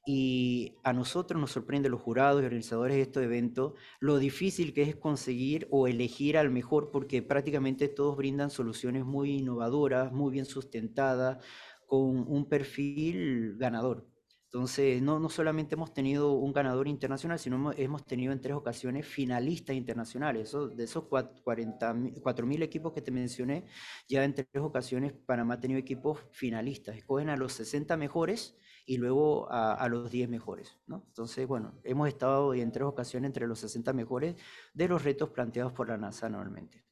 y 0.10 0.78
a 0.84 0.94
nosotros 0.94 1.40
nos 1.40 1.52
sorprende, 1.52 1.90
los 1.90 2.00
jurados 2.00 2.42
y 2.42 2.46
organizadores 2.46 2.96
de 2.96 3.02
estos 3.02 3.24
eventos, 3.24 3.74
lo 4.00 4.18
difícil 4.20 4.74
que 4.74 4.84
es 4.84 4.96
conseguir 4.96 5.68
o 5.70 5.86
elegir 5.86 6.38
al 6.38 6.50
mejor, 6.50 6.92
porque 6.92 7.22
prácticamente 7.22 7.90
todos 7.90 8.16
brindan 8.16 8.50
soluciones 8.50 9.04
muy 9.04 9.32
innovadoras, 9.32 10.14
muy 10.14 10.32
bien 10.32 10.46
sustentadas, 10.46 11.44
con 11.88 12.26
un 12.26 12.48
perfil 12.48 13.58
ganador. 13.58 14.08
Entonces, 14.46 15.02
no, 15.02 15.20
no 15.20 15.28
solamente 15.28 15.76
hemos 15.76 15.94
tenido 15.94 16.32
un 16.32 16.54
ganador 16.54 16.88
internacional, 16.88 17.38
sino 17.38 17.74
hemos, 17.74 18.06
tenido 18.06 18.32
en 18.32 18.40
tres 18.40 18.56
ocasiones 18.56 19.06
finalistas 19.06 19.76
internacionales. 19.76 20.56
de 20.74 20.84
esos 20.86 21.04
4.000 21.04 22.64
equipos 22.64 22.94
que 22.94 23.02
te 23.02 23.12
mencioné, 23.12 23.66
ya 24.08 24.24
en 24.24 24.34
tres 24.34 24.48
ocasiones 24.62 25.12
Panamá 25.12 25.56
ha 25.56 25.60
tenido 25.60 25.82
equipos 25.82 26.22
finalistas. 26.32 26.96
Escogen 26.96 27.28
a 27.28 27.36
los 27.36 27.52
60 27.52 27.98
mejores 27.98 28.58
y 28.88 28.98
luego 28.98 29.48
a, 29.52 29.88
los 29.90 30.10
10 30.10 30.30
mejores. 30.30 30.76
¿no? 30.88 31.04
Entonces, 31.08 31.46
bueno, 31.46 31.74
hemos 31.84 32.08
estado 32.08 32.54
en 32.54 32.72
tres 32.72 32.86
ocasiones 32.86 33.28
entre 33.28 33.46
los 33.46 33.60
60 33.60 33.94
mejores 33.94 34.36
de 34.74 34.88
los 34.88 35.04
retos 35.04 35.30
planteados 35.30 35.74
por 35.74 35.90
la 35.90 35.98
NASA 35.98 36.28
anualmente. 36.28 36.84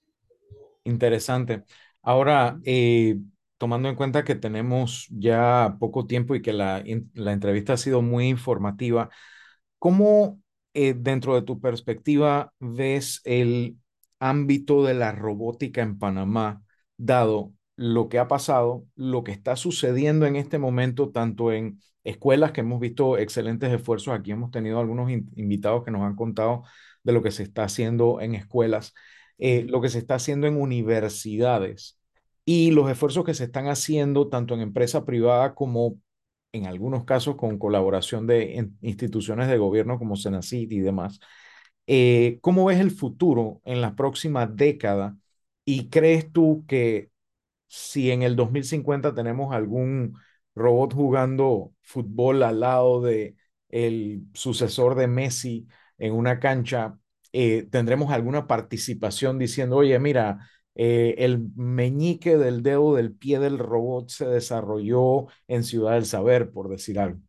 Interesante. 0.84 1.63
Ahora, 2.03 2.60
eh, 2.65 3.17
tomando 3.58 3.88
en 3.89 3.95
cuenta 3.95 4.25
que 4.25 4.36
tenemos 4.36 5.08
ya 5.10 5.77
poco 5.79 6.05
tiempo 6.05 6.36
y 6.36 6.41
que 6.41 6.53
la, 6.53 6.84
la 7.13 7.31
entrevista 7.31 7.73
ha 7.73 7.77
sido 7.77 8.01
muy 8.01 8.27
informativa, 8.27 9.10
¿cómo 9.79 10.41
eh, 10.73 10.93
dentro 10.93 11.36
de 11.36 11.43
tu 11.43 11.62
perspectiva 11.62 12.53
ves 12.60 13.21
el 13.23 13.77
ámbito 14.19 14.84
de 14.84 14.95
la 14.95 15.13
robótica 15.13 15.81
en 15.81 15.97
Panamá, 15.97 16.62
dado 16.97 17.53
lo 17.75 18.09
que 18.09 18.19
ha 18.19 18.27
pasado, 18.27 18.85
lo 18.95 19.23
que 19.23 19.31
está 19.31 19.55
sucediendo 19.55 20.25
en 20.25 20.35
este 20.35 20.57
momento, 20.59 21.11
tanto 21.11 21.51
en 21.51 21.79
escuelas, 22.03 22.51
que 22.51 22.61
hemos 22.61 22.79
visto 22.79 23.17
excelentes 23.17 23.71
esfuerzos, 23.73 24.13
aquí 24.13 24.31
hemos 24.31 24.51
tenido 24.51 24.79
algunos 24.79 25.11
invitados 25.11 25.83
que 25.83 25.91
nos 25.91 26.03
han 26.03 26.15
contado 26.15 26.63
de 27.03 27.13
lo 27.13 27.21
que 27.21 27.31
se 27.31 27.43
está 27.43 27.63
haciendo 27.63 28.21
en 28.21 28.35
escuelas, 28.35 28.93
eh, 29.38 29.65
lo 29.67 29.81
que 29.81 29.89
se 29.89 29.99
está 29.99 30.15
haciendo 30.15 30.47
en 30.47 30.59
universidades 30.59 31.99
y 32.45 32.71
los 32.71 32.89
esfuerzos 32.89 33.25
que 33.25 33.33
se 33.33 33.45
están 33.45 33.67
haciendo 33.67 34.29
tanto 34.29 34.53
en 34.53 34.61
empresa 34.61 35.05
privada 35.05 35.55
como 35.55 35.99
en 36.53 36.67
algunos 36.67 37.05
casos 37.05 37.35
con 37.35 37.57
colaboración 37.57 38.27
de 38.27 38.69
instituciones 38.81 39.47
de 39.49 39.57
gobierno 39.57 39.99
como 39.99 40.15
Senacid 40.15 40.71
y 40.71 40.79
demás. 40.79 41.19
Eh, 41.88 42.39
¿Cómo 42.41 42.65
ves 42.65 42.79
el 42.79 42.91
futuro 42.91 43.61
en 43.65 43.81
la 43.81 43.95
próxima 43.95 44.47
década? 44.47 45.17
¿Y 45.65 45.89
crees 45.89 46.31
tú 46.31 46.65
que 46.67 47.09
si 47.67 48.12
en 48.12 48.23
el 48.23 48.36
2050 48.36 49.13
tenemos 49.15 49.54
algún 49.54 50.15
robot 50.56 50.93
jugando 50.93 51.73
fútbol 51.82 52.43
al 52.43 52.60
lado 52.62 53.01
de 53.01 53.36
el 53.69 54.23
sucesor 54.34 54.95
de 54.95 55.08
Messi 55.08 55.67
en 55.97 56.13
una 56.13 56.39
cancha, 56.39 56.97
eh, 57.34 57.67
tendremos 57.71 58.12
alguna 58.12 58.47
participación 58.47 59.38
diciendo, 59.39 59.78
oye, 59.78 59.99
mira, 59.99 60.47
eh, 60.75 61.15
el 61.19 61.49
meñique 61.56 62.38
del 62.38 62.63
dedo 62.63 62.95
del 62.95 63.13
pie 63.13 63.39
del 63.39 63.58
robot 63.60 64.10
se 64.10 64.25
desarrolló 64.28 65.28
en 65.47 65.63
Ciudad 65.63 65.93
del 65.93 66.06
Saber, 66.06 66.51
por 66.51 66.69
decir 66.69 66.99
algo. 66.99 67.19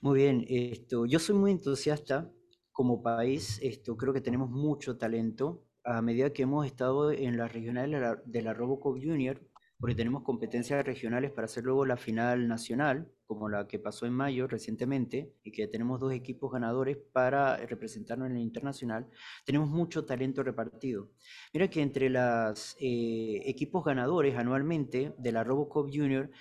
Muy 0.00 0.20
bien, 0.20 0.44
esto, 0.48 1.06
yo 1.06 1.18
soy 1.18 1.34
muy 1.36 1.50
entusiasta 1.50 2.30
como 2.72 3.02
país, 3.02 3.58
esto, 3.62 3.96
creo 3.96 4.12
que 4.12 4.20
tenemos 4.20 4.50
mucho 4.50 4.96
talento. 4.98 5.64
A 5.88 6.02
medida 6.02 6.32
que 6.32 6.42
hemos 6.42 6.66
estado 6.66 7.12
en 7.12 7.36
las 7.36 7.52
regionales 7.52 8.18
de 8.24 8.42
la 8.42 8.52
Robocop 8.52 8.98
Junior, 9.00 9.40
porque 9.78 9.94
tenemos 9.94 10.24
competencias 10.24 10.84
regionales 10.84 11.30
para 11.30 11.44
hacer 11.44 11.62
luego 11.62 11.86
la 11.86 11.96
final 11.96 12.48
nacional, 12.48 13.08
como 13.24 13.48
la 13.48 13.68
que 13.68 13.78
pasó 13.78 14.04
en 14.04 14.12
mayo 14.12 14.48
recientemente, 14.48 15.32
y 15.44 15.52
que 15.52 15.68
tenemos 15.68 16.00
dos 16.00 16.12
equipos 16.12 16.50
ganadores 16.50 16.96
para 17.12 17.56
representarnos 17.58 18.28
en 18.28 18.36
el 18.36 18.42
internacional, 18.42 19.08
tenemos 19.44 19.70
mucho 19.70 20.04
talento 20.04 20.42
repartido. 20.42 21.12
Mira 21.54 21.70
que 21.70 21.82
entre 21.82 22.10
los 22.10 22.76
eh, 22.80 23.42
equipos 23.44 23.84
ganadores 23.84 24.36
anualmente 24.36 25.14
de 25.16 25.30
la 25.30 25.44
Robocop 25.44 25.88
Junior, 25.92 26.32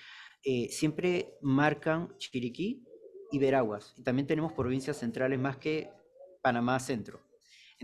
eh, 0.43 0.69
siempre 0.71 1.35
marcan 1.43 2.17
Chiriquí 2.17 2.83
y 3.31 3.37
Veraguas. 3.37 3.93
Y 3.95 4.01
también 4.01 4.25
tenemos 4.25 4.53
provincias 4.53 4.97
centrales 4.97 5.39
más 5.39 5.57
que 5.57 5.91
Panamá 6.41 6.79
Centro. 6.79 7.24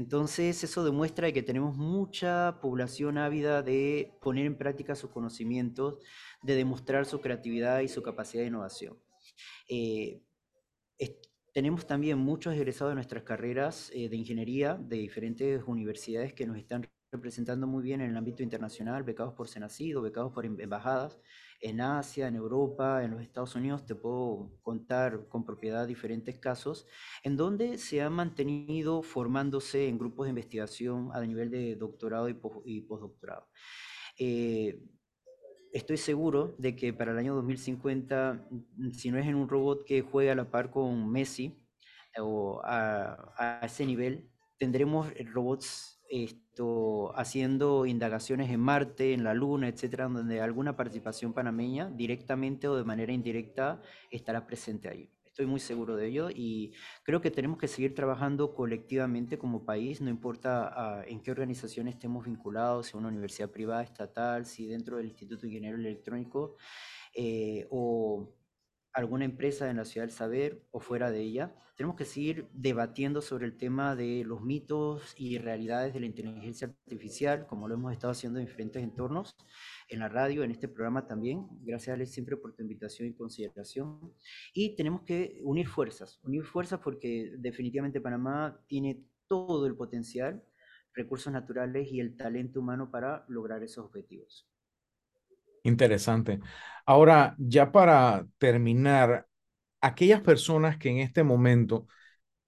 Entonces 0.01 0.63
eso 0.63 0.83
demuestra 0.83 1.31
que 1.31 1.43
tenemos 1.43 1.77
mucha 1.77 2.59
población 2.59 3.19
ávida 3.19 3.61
de 3.61 4.17
poner 4.19 4.47
en 4.47 4.57
práctica 4.57 4.95
sus 4.95 5.11
conocimientos, 5.11 5.99
de 6.41 6.55
demostrar 6.55 7.05
su 7.05 7.21
creatividad 7.21 7.81
y 7.81 7.87
su 7.87 8.01
capacidad 8.01 8.41
de 8.41 8.47
innovación. 8.47 8.97
Eh, 9.69 10.23
tenemos 11.53 11.85
también 11.85 12.17
muchos 12.17 12.55
egresados 12.55 12.91
de 12.91 12.95
nuestras 12.95 13.21
carreras 13.21 13.91
eh, 13.93 14.09
de 14.09 14.17
ingeniería 14.17 14.73
de 14.73 14.97
diferentes 14.97 15.61
universidades 15.67 16.33
que 16.33 16.47
nos 16.47 16.57
están 16.57 16.89
representando 17.11 17.67
muy 17.67 17.83
bien 17.83 18.01
en 18.01 18.09
el 18.09 18.17
ámbito 18.17 18.41
internacional, 18.41 19.03
becados 19.03 19.35
por 19.35 19.49
Senacido, 19.49 20.01
becados 20.01 20.31
por 20.33 20.47
em-, 20.47 20.59
embajadas 20.61 21.19
en 21.61 21.79
Asia, 21.79 22.27
en 22.27 22.35
Europa, 22.35 23.03
en 23.03 23.11
los 23.11 23.21
Estados 23.21 23.55
Unidos, 23.55 23.85
te 23.85 23.93
puedo 23.93 24.51
contar 24.63 25.27
con 25.29 25.45
propiedad 25.45 25.87
diferentes 25.87 26.39
casos 26.39 26.87
en 27.23 27.37
donde 27.37 27.77
se 27.77 28.01
han 28.01 28.13
mantenido 28.13 29.03
formándose 29.03 29.87
en 29.87 29.99
grupos 29.99 30.25
de 30.25 30.31
investigación 30.31 31.11
a 31.13 31.21
nivel 31.21 31.51
de 31.51 31.75
doctorado 31.75 32.27
y, 32.29 32.81
postdoctorado. 32.81 33.47
Eh, 34.17 34.83
estoy 35.71 35.97
seguro 35.97 36.55
de 36.57 36.75
que 36.75 36.93
para 36.93 37.11
el 37.11 37.19
año 37.19 37.35
2050, 37.35 38.49
si 38.91 39.11
no 39.11 39.19
es 39.19 39.27
en 39.27 39.35
un 39.35 39.47
robot 39.47 39.85
que 39.85 40.01
juegue 40.01 40.31
a 40.31 40.35
la 40.35 40.49
par 40.49 40.71
con 40.71 41.11
Messi 41.11 41.63
o 42.19 42.59
a, 42.63 43.33
a 43.37 43.65
ese 43.65 43.85
nivel, 43.85 44.30
tendremos 44.61 45.11
robots 45.33 45.99
esto, 46.07 47.17
haciendo 47.17 47.87
indagaciones 47.87 48.51
en 48.51 48.59
Marte, 48.59 49.11
en 49.11 49.23
la 49.23 49.33
Luna, 49.33 49.67
etcétera, 49.67 50.07
donde 50.07 50.39
alguna 50.39 50.75
participación 50.75 51.33
panameña, 51.33 51.89
directamente 51.89 52.67
o 52.67 52.75
de 52.75 52.83
manera 52.83 53.11
indirecta, 53.11 53.81
estará 54.11 54.45
presente 54.45 54.87
ahí. 54.87 55.09
Estoy 55.25 55.47
muy 55.47 55.59
seguro 55.59 55.95
de 55.95 56.05
ello 56.05 56.29
y 56.29 56.73
creo 57.01 57.21
que 57.21 57.31
tenemos 57.31 57.57
que 57.57 57.67
seguir 57.67 57.95
trabajando 57.95 58.53
colectivamente 58.53 59.39
como 59.39 59.65
país, 59.65 59.99
no 59.99 60.11
importa 60.11 60.71
ah, 60.75 61.03
en 61.07 61.21
qué 61.21 61.31
organización 61.31 61.87
estemos 61.87 62.25
vinculados, 62.25 62.85
si 62.85 62.97
una 62.97 63.07
universidad 63.07 63.49
privada, 63.49 63.81
estatal, 63.81 64.45
si 64.45 64.67
dentro 64.67 64.97
del 64.97 65.07
Instituto 65.07 65.41
de 65.41 65.47
Ingeniero 65.47 65.77
Electrónico 65.77 66.55
eh, 67.15 67.65
o 67.71 68.29
alguna 68.93 69.25
empresa 69.25 69.69
en 69.69 69.77
la 69.77 69.85
ciudad 69.85 70.07
del 70.07 70.15
saber 70.15 70.63
o 70.71 70.79
fuera 70.79 71.11
de 71.11 71.21
ella. 71.21 71.55
Tenemos 71.75 71.95
que 71.95 72.05
seguir 72.05 72.47
debatiendo 72.53 73.21
sobre 73.21 73.45
el 73.45 73.57
tema 73.57 73.95
de 73.95 74.23
los 74.25 74.41
mitos 74.41 75.13
y 75.17 75.37
realidades 75.37 75.93
de 75.93 76.01
la 76.01 76.05
inteligencia 76.05 76.67
artificial, 76.67 77.47
como 77.47 77.67
lo 77.67 77.75
hemos 77.75 77.93
estado 77.93 78.11
haciendo 78.11 78.39
en 78.39 78.45
diferentes 78.45 78.83
entornos, 78.83 79.35
en 79.87 79.99
la 79.99 80.09
radio, 80.09 80.43
en 80.43 80.51
este 80.51 80.67
programa 80.67 81.07
también. 81.07 81.47
Gracias, 81.61 81.95
Alex, 81.95 82.11
siempre 82.11 82.37
por 82.37 82.53
tu 82.53 82.61
invitación 82.61 83.07
y 83.07 83.13
consideración. 83.13 84.13
Y 84.53 84.75
tenemos 84.75 85.03
que 85.03 85.39
unir 85.43 85.67
fuerzas, 85.67 86.19
unir 86.23 86.43
fuerzas 86.43 86.79
porque 86.83 87.33
definitivamente 87.37 88.01
Panamá 88.01 88.61
tiene 88.67 89.05
todo 89.27 89.65
el 89.65 89.75
potencial, 89.75 90.43
recursos 90.93 91.31
naturales 91.31 91.89
y 91.89 92.01
el 92.01 92.17
talento 92.17 92.59
humano 92.59 92.91
para 92.91 93.25
lograr 93.29 93.63
esos 93.63 93.85
objetivos. 93.85 94.50
Interesante. 95.63 96.39
Ahora, 96.85 97.35
ya 97.37 97.71
para 97.71 98.25
terminar, 98.39 99.27
aquellas 99.81 100.21
personas 100.21 100.77
que 100.77 100.89
en 100.89 100.99
este 100.99 101.23
momento 101.23 101.87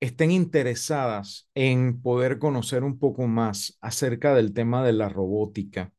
estén 0.02 0.32
interesadas 0.32 1.50
en 1.56 2.02
poder 2.02 2.40
conocer 2.40 2.84
un 2.84 3.00
poco 3.00 3.28
más 3.28 3.78
acerca 3.82 4.36
del 4.36 4.54
tema 4.54 4.84
de 4.86 4.94
la 4.94 5.10
robótica 5.10 5.94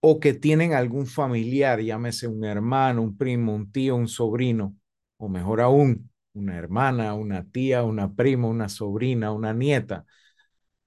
o 0.00 0.20
que 0.20 0.34
tienen 0.34 0.72
algún 0.74 1.06
familiar, 1.06 1.80
llámese 1.80 2.28
un 2.28 2.44
hermano, 2.44 3.02
un 3.02 3.16
primo, 3.16 3.54
un 3.54 3.72
tío, 3.72 3.96
un 3.96 4.08
sobrino, 4.08 4.76
o 5.18 5.28
mejor 5.28 5.60
aún, 5.60 6.10
una 6.34 6.56
hermana, 6.56 7.14
una 7.14 7.44
tía, 7.50 7.82
una 7.82 8.14
prima, 8.14 8.48
una 8.48 8.68
sobrina, 8.68 9.32
una 9.32 9.52
nieta, 9.52 10.04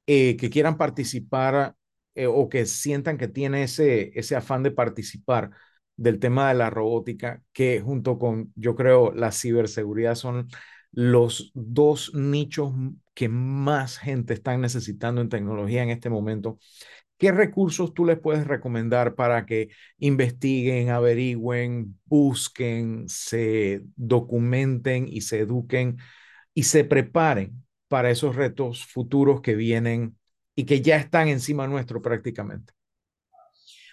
eh, 0.08 0.38
que 0.38 0.50
quieran 0.52 0.78
participar 0.78 1.76
eh, 2.16 2.28
o 2.28 2.50
que 2.50 2.66
sientan 2.66 3.18
que 3.18 3.28
tiene 3.28 3.64
ese, 3.64 4.12
ese 4.18 4.36
afán 4.36 4.64
de 4.64 4.72
participar 4.72 5.52
del 5.98 6.20
tema 6.20 6.50
de 6.50 6.56
la 6.56 6.70
robótica, 6.70 7.42
que 7.54 7.82
junto 7.82 8.18
con, 8.20 8.54
yo 8.56 8.76
creo, 8.76 9.12
la 9.14 9.32
ciberseguridad 9.32 10.16
son 10.16 10.48
los 10.92 11.52
dos 11.54 12.14
nichos 12.16 12.74
que 13.14 13.30
más 13.30 13.98
gente 13.98 14.34
está 14.34 14.58
necesitando 14.58 15.22
en 15.22 15.30
tecnología 15.30 15.84
en 15.84 15.90
este 15.90 16.10
momento. 16.10 16.58
¿Qué 17.18 17.34
recursos 17.34 17.94
tú 17.94 18.06
les 18.06 18.18
puedes 18.18 18.48
recomendar 18.48 19.16
para 19.16 19.46
que 19.46 19.70
investiguen, 19.98 20.90
averigüen, 20.90 22.00
busquen, 22.06 23.10
se 23.10 23.82
documenten 23.98 25.08
y 25.08 25.22
se 25.22 25.40
eduquen 25.40 25.98
y 26.54 26.64
se 26.64 26.86
preparen 26.86 27.66
para 27.90 28.10
esos 28.10 28.36
retos 28.38 28.86
futuros 28.86 29.42
que 29.42 29.56
vienen 29.56 30.18
y 30.60 30.66
que 30.66 30.82
ya 30.82 30.98
están 30.98 31.30
encima 31.30 31.66
nuestro 31.68 32.02
prácticamente. 32.02 32.74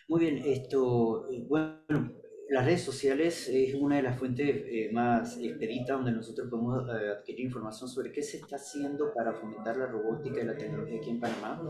Muy 0.08 0.18
bien, 0.18 0.38
esto, 0.38 1.30
eh, 1.30 1.44
bueno, 1.48 1.84
las 2.48 2.64
redes 2.64 2.82
sociales 2.82 3.48
es 3.48 3.76
una 3.76 3.94
de 3.96 4.02
las 4.02 4.18
fuentes 4.18 4.64
eh, 4.66 4.90
más 4.92 5.38
expeditas 5.38 5.96
donde 5.96 6.10
nosotros 6.10 6.48
podemos 6.50 6.88
eh, 6.88 7.10
adquirir 7.10 7.46
información 7.46 7.88
sobre 7.88 8.10
qué 8.10 8.20
se 8.20 8.38
está 8.38 8.56
haciendo 8.56 9.14
para 9.14 9.32
fomentar 9.34 9.76
la 9.76 9.86
robótica 9.86 10.40
y 10.40 10.44
la 10.44 10.56
tecnología 10.56 10.98
aquí 10.98 11.10
en 11.10 11.20
Panamá. 11.20 11.62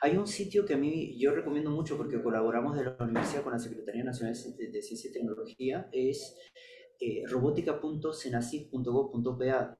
Hay 0.00 0.16
un 0.16 0.28
sitio 0.28 0.64
que 0.64 0.74
a 0.74 0.78
mí 0.78 1.18
yo 1.18 1.34
recomiendo 1.34 1.70
mucho 1.70 1.96
porque 1.96 2.22
colaboramos 2.22 2.76
de 2.76 2.84
la 2.84 2.96
universidad 3.00 3.42
con 3.42 3.52
la 3.52 3.58
Secretaría 3.58 4.04
Nacional 4.04 4.34
de 4.34 4.82
Ciencia 4.82 5.10
y 5.10 5.12
Tecnología, 5.12 5.88
es 5.90 6.36
eh, 7.00 7.22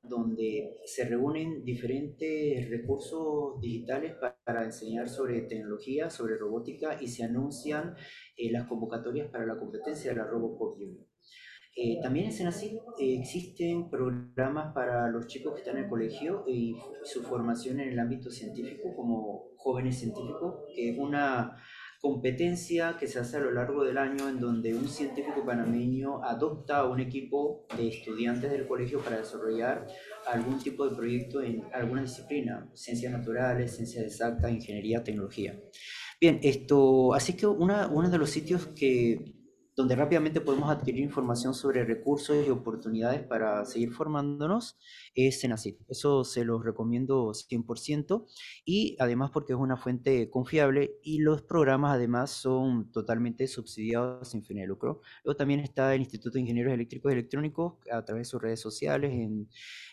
donde 0.03 0.77
se 0.85 1.05
reúnen 1.05 1.65
diferentes 1.65 2.69
recursos 2.71 3.61
digitales 3.61 4.15
para, 4.45 4.65
enseñar 4.65 5.09
sobre 5.09 5.43
tecnología, 5.43 6.11
sobre 6.11 6.37
robótica 6.37 7.01
y 7.01 7.09
se 7.09 7.25
anuncian 7.25 7.95
eh, 8.37 8.51
las 8.51 8.67
convocatorias 8.67 9.29
para 9.31 9.47
la 9.47 9.59
competencia 9.59 10.11
de 10.11 10.17
la 10.17 10.27
Robocop 10.27 10.77
Junior. 10.79 11.07
Eh, 11.79 11.99
también 12.03 12.27
en 12.27 12.33
Senacid 12.33 12.73
eh, 12.99 13.19
existen 13.21 13.91
programas 13.91 14.73
para 14.73 15.11
los 15.11 15.27
chicos 15.27 15.53
que 15.53 15.61
están 15.61 15.77
en 15.77 15.85
el 15.85 15.91
colegio 15.91 16.43
y 16.47 16.75
su 17.05 17.23
formación 17.23 17.81
en 17.81 17.91
el 17.91 17.99
ámbito 17.99 18.31
científico 18.31 18.97
como 18.97 19.51
jóvenes 19.59 19.99
científicos, 19.99 20.65
que 20.75 20.93
es 20.93 20.99
una 20.99 21.55
competencia 22.01 22.97
que 22.99 23.07
se 23.07 23.19
hace 23.19 23.37
a 23.37 23.41
lo 23.41 23.53
largo 23.53 23.85
del 23.85 23.99
año 23.99 24.29
en 24.29 24.39
donde 24.39 24.75
un 24.75 24.89
científico 24.89 25.45
panameño 25.45 26.23
adopta 26.25 26.79
a 26.79 26.89
un 26.89 27.01
equipo 27.01 27.67
de 27.77 27.89
estudiantes 27.89 28.51
del 28.51 28.67
colegio 28.67 29.01
para 29.01 29.19
desarrollar 29.19 29.87
algún 30.27 30.59
tipo 30.59 30.89
de 30.89 30.97
proyecto 30.97 31.43
en 31.43 31.63
alguna 31.73 32.03
disciplina, 32.03 32.71
ciencias 32.75 33.13
naturales, 33.13 33.77
ciencias 33.77 34.05
exactas, 34.05 34.51
ingeniería, 34.51 35.03
tecnología. 35.03 35.59
Bien, 36.21 36.41
esto, 36.43 37.13
así 37.15 37.35
que 37.35 37.47
uno 37.47 38.11
de 38.11 38.19
los 38.19 38.31
sitios 38.31 38.69
que 38.69 39.36
donde 39.77 39.95
rápidamente 39.95 40.41
podemos 40.41 40.71
adquirir 40.71 41.03
información 41.03 41.53
sobre 41.53 41.85
recursos 41.85 42.35
y 42.47 42.51
oportunidades 42.51 43.23
para 43.23 43.65
seguir 43.67 43.93
formándonos, 43.93 44.79
es 45.15 45.41
Senacid. 45.41 45.77
Eso 45.87 46.25
se 46.25 46.47
los 46.47 46.65
recomiendo 46.65 47.35
100% 47.35 48.27
y 48.65 48.97
además 48.99 49.31
porque 49.33 49.53
es 49.53 49.59
una 49.59 49.77
fuente 49.77 50.31
confiable 50.31 50.97
y 51.03 51.19
los 51.19 51.43
programas 51.43 51.95
además 51.95 52.31
son 52.31 52.91
totalmente 52.91 53.47
subsidiados 53.47 54.31
sin 54.31 54.43
fin 54.43 54.57
de 54.57 54.67
lucro. 54.67 55.03
Luego 55.25 55.37
también 55.37 55.61
está 55.61 55.95
el 55.95 56.01
Instituto 56.01 56.35
de 56.35 56.41
Ingenieros 56.41 56.73
Eléctricos 56.73 57.13
y 57.13 57.13
Electrónicos 57.13 57.75
a 57.93 58.03
través 58.03 58.27
de 58.27 58.31
sus 58.31 58.41
redes 58.41 58.61
sociales, 58.61 59.13
en 59.13 59.49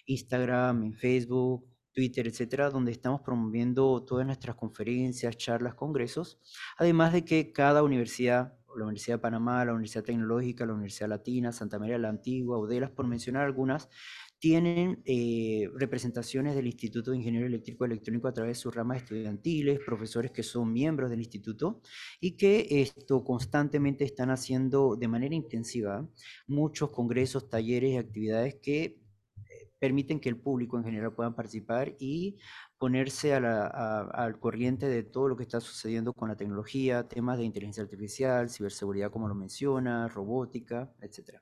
Instagram, 0.06 0.84
en 0.84 0.94
Facebook, 0.94 1.68
Twitter, 1.94 2.28
etcétera, 2.28 2.70
donde 2.70 2.92
estamos 2.92 3.22
promoviendo 3.22 4.04
todas 4.04 4.26
nuestras 4.26 4.56
conferencias, 4.56 5.38
charlas, 5.38 5.76
congresos, 5.76 6.40
además 6.78 7.14
de 7.14 7.24
que 7.24 7.52
cada 7.52 7.84
universidad, 7.84 8.58
la 8.78 8.86
Universidad 8.86 9.18
de 9.18 9.22
Panamá, 9.22 9.64
la 9.66 9.74
Universidad 9.74 10.04
Tecnológica, 10.04 10.66
la 10.66 10.74
Universidad 10.74 11.10
Latina, 11.10 11.52
Santa 11.52 11.80
María 11.80 11.98
la 11.98 12.10
Antigua, 12.10 12.60
Udelas, 12.60 12.92
por 12.92 13.08
mencionar 13.08 13.44
algunas, 13.46 13.90
tienen 14.40 15.02
eh, 15.06 15.70
representaciones 15.76 16.56
del 16.56 16.68
Instituto 16.68 17.12
de 17.12 17.18
Ingeniero 17.18 17.48
Eléctrico 17.48 17.86
y 17.86 17.88
Electrónico 17.88 18.28
a 18.28 18.34
través 18.34 18.58
de 18.58 18.62
sus 18.62 18.76
ramas 18.76 18.98
estudiantiles, 18.98 19.80
profesores 19.86 20.32
que 20.32 20.44
son 20.44 20.74
miembros 20.74 21.10
del 21.10 21.20
instituto 21.20 21.82
y 22.20 22.36
que 22.36 22.68
esto 22.82 23.24
constantemente 23.24 24.04
están 24.04 24.32
haciendo 24.32 24.96
de 24.98 25.08
manera 25.08 25.34
intensiva 25.34 26.06
muchos 26.48 26.92
congresos, 26.92 27.50
talleres 27.50 27.92
y 27.92 27.98
actividades 27.98 28.56
que 28.62 29.04
permiten 29.84 30.22
que 30.22 30.30
el 30.30 30.40
público 30.40 30.78
en 30.78 30.86
general 30.86 31.14
pueda 31.14 31.36
participar 31.36 31.94
y 32.00 32.38
ponerse 32.84 33.34
al 33.34 34.40
corriente 34.42 34.90
de 34.90 35.04
todo 35.04 35.30
lo 35.30 35.38
que 35.38 35.44
está 35.44 35.62
sucediendo 35.62 36.12
con 36.12 36.28
la 36.28 36.36
tecnología, 36.36 37.08
temas 37.08 37.38
de 37.38 37.46
inteligencia 37.46 37.82
artificial, 37.82 38.50
ciberseguridad, 38.50 39.10
como 39.10 39.30
lo 39.30 39.36
menciona, 39.36 40.10
robótica, 40.10 40.92
etc. 41.00 41.40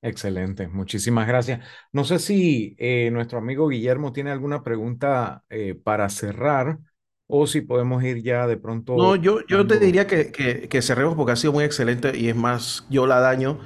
Excelente, 0.00 0.68
muchísimas 0.68 1.26
gracias. 1.26 1.66
No 1.90 2.04
sé 2.04 2.20
si 2.20 2.76
eh, 2.78 3.10
nuestro 3.10 3.40
amigo 3.40 3.66
Guillermo 3.66 4.12
tiene 4.12 4.30
alguna 4.30 4.62
pregunta 4.62 5.42
eh, 5.50 5.74
para 5.74 6.08
cerrar 6.08 6.78
o 7.26 7.48
si 7.48 7.62
podemos 7.62 8.04
ir 8.04 8.22
ya 8.22 8.46
de 8.46 8.58
pronto. 8.58 8.96
No, 8.96 9.16
yo, 9.16 9.44
yo 9.48 9.66
te 9.66 9.80
diría 9.80 10.06
que, 10.06 10.30
que, 10.30 10.68
que 10.68 10.82
cerremos 10.82 11.16
porque 11.16 11.32
ha 11.32 11.36
sido 11.36 11.52
muy 11.52 11.64
excelente 11.64 12.16
y 12.16 12.28
es 12.28 12.36
más, 12.36 12.86
yo 12.88 13.08
la 13.08 13.18
daño 13.18 13.58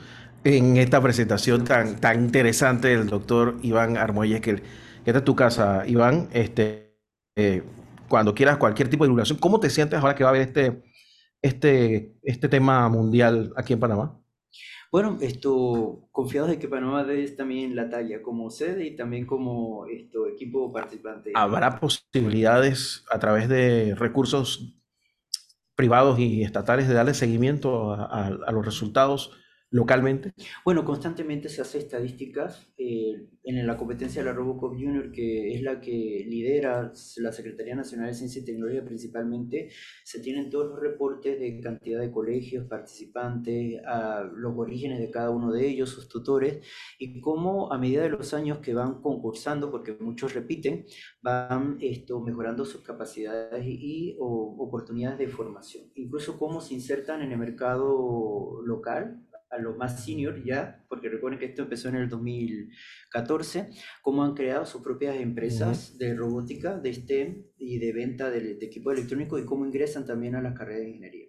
en 0.42 0.78
esta 0.78 1.02
presentación 1.02 1.64
tan, 1.64 2.00
tan 2.00 2.24
interesante 2.24 2.88
del 2.88 3.08
doctor 3.08 3.58
Iván 3.60 3.98
Armuelles, 3.98 4.40
que, 4.40 4.62
que 5.04 5.10
esta 5.10 5.18
es 5.18 5.24
tu 5.24 5.34
casa, 5.34 5.84
Iván. 5.86 6.28
Este, 6.32 6.98
eh, 7.36 7.62
cuando 8.08 8.34
quieras 8.34 8.56
cualquier 8.56 8.88
tipo 8.88 9.04
de 9.04 9.08
divulgación, 9.08 9.38
¿cómo 9.38 9.60
te 9.60 9.70
sientes 9.70 9.98
ahora 9.98 10.14
que 10.14 10.24
va 10.24 10.30
a 10.30 10.32
haber 10.32 10.42
este, 10.42 10.82
este, 11.40 12.14
este 12.22 12.48
tema 12.48 12.88
mundial 12.88 13.52
aquí 13.56 13.72
en 13.72 13.80
Panamá? 13.80 14.18
Bueno, 14.90 15.16
esto, 15.22 16.08
confiados 16.12 16.50
de 16.50 16.58
que 16.58 16.68
Panamá 16.68 17.10
es 17.10 17.34
también 17.34 17.74
la 17.74 17.88
talla 17.88 18.20
como 18.20 18.50
sede 18.50 18.84
y 18.84 18.94
también 18.94 19.24
como 19.24 19.86
esto, 19.86 20.26
equipo 20.26 20.70
participante. 20.70 21.32
¿Habrá 21.34 21.80
posibilidades 21.80 23.02
a 23.10 23.18
través 23.18 23.48
de 23.48 23.94
recursos 23.94 24.76
privados 25.74 26.18
y 26.18 26.42
estatales 26.42 26.86
de 26.86 26.94
darle 26.94 27.14
seguimiento 27.14 27.94
a, 27.94 28.26
a 28.26 28.52
los 28.52 28.66
resultados 28.66 29.32
localmente? 29.72 30.34
Bueno, 30.64 30.84
constantemente 30.84 31.48
se 31.48 31.62
hace 31.62 31.78
estadísticas 31.78 32.72
eh, 32.78 33.26
en 33.42 33.66
la 33.66 33.76
competencia 33.76 34.22
de 34.22 34.28
la 34.28 34.34
Robocop 34.34 34.74
Junior, 34.74 35.10
que 35.10 35.54
es 35.54 35.62
la 35.62 35.80
que 35.80 36.24
lidera 36.28 36.92
la 37.16 37.32
Secretaría 37.32 37.74
Nacional 37.74 38.08
de 38.08 38.14
Ciencia 38.14 38.42
y 38.42 38.44
Tecnología 38.44 38.84
principalmente, 38.84 39.70
se 40.04 40.20
tienen 40.20 40.50
todos 40.50 40.68
los 40.68 40.80
reportes 40.80 41.40
de 41.40 41.58
cantidad 41.60 42.00
de 42.00 42.12
colegios, 42.12 42.66
participantes, 42.68 43.80
los 44.34 44.56
orígenes 44.56 45.00
de 45.00 45.10
cada 45.10 45.30
uno 45.30 45.50
de 45.50 45.66
ellos, 45.66 45.88
sus 45.88 46.06
tutores, 46.06 46.60
y 46.98 47.20
cómo 47.20 47.72
a 47.72 47.78
medida 47.78 48.02
de 48.02 48.10
los 48.10 48.34
años 48.34 48.58
que 48.58 48.74
van 48.74 49.00
concursando, 49.00 49.70
porque 49.70 49.96
muchos 49.98 50.34
repiten, 50.34 50.84
van 51.22 51.78
esto, 51.80 52.20
mejorando 52.20 52.66
sus 52.66 52.82
capacidades 52.82 53.64
y, 53.66 54.16
oportunidades 54.18 55.18
de 55.18 55.28
formación. 55.28 55.90
Incluso 55.94 56.38
cómo 56.38 56.60
se 56.60 56.74
insertan 56.74 57.22
en 57.22 57.32
el 57.32 57.38
mercado 57.38 58.60
local 58.64 59.22
a 59.52 59.58
los 59.58 59.76
más 59.76 60.04
senior 60.04 60.42
ya, 60.42 60.82
porque 60.88 61.08
recuerden 61.08 61.38
que 61.38 61.46
esto 61.46 61.62
empezó 61.62 61.88
en 61.90 61.96
el 61.96 62.08
2014, 62.08 63.68
cómo 64.00 64.24
han 64.24 64.34
creado 64.34 64.64
sus 64.64 64.82
propias 64.82 65.16
empresas 65.16 65.98
de 65.98 66.14
robótica, 66.14 66.78
de 66.78 66.94
STEM 66.94 67.44
y 67.58 67.78
de 67.78 67.92
venta 67.92 68.30
de, 68.30 68.58
equipo 68.62 68.90
electrónico 68.90 69.38
y 69.38 69.44
cómo 69.44 69.66
ingresan 69.66 70.06
también 70.06 70.34
a 70.34 70.42
la 70.42 70.54
carrera 70.54 70.80
de 70.80 70.88
ingeniería. 70.88 71.26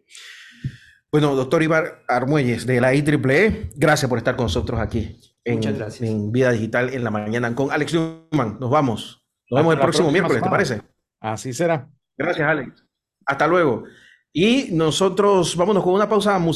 Bueno, 1.12 1.36
doctor 1.36 1.62
Ibar 1.62 2.04
Armuelles 2.08 2.66
de 2.66 2.82
la 2.82 2.96
IEEE, 2.96 3.70
gracias 3.76 4.10
por 4.10 4.18
estar 4.18 4.36
con 4.36 4.46
nosotros 4.46 4.80
aquí 4.80 5.20
en, 5.44 5.62
en 5.64 6.32
Vida 6.32 6.52
Digital 6.52 6.94
en 6.94 7.04
la 7.04 7.12
mañana 7.12 7.54
con 7.54 7.72
Alex 7.72 7.94
Newman. 7.94 8.58
Nos 8.60 8.70
vamos. 8.70 9.28
Nos 9.50 9.60
vemos 9.60 9.74
el 9.76 9.80
próximo 9.82 10.12
miércoles, 10.12 10.42
¿te 10.42 10.50
parece? 10.50 10.82
Así 11.20 11.54
será. 11.54 11.90
Gracias, 12.18 12.48
Alex. 12.48 12.86
Hasta 13.26 13.48
luego. 13.48 13.84
Y 14.32 14.70
nosotros 14.72 15.56
vámonos 15.56 15.84
con 15.84 15.94
una 15.94 16.10
pausa 16.10 16.40
musical. 16.40 16.54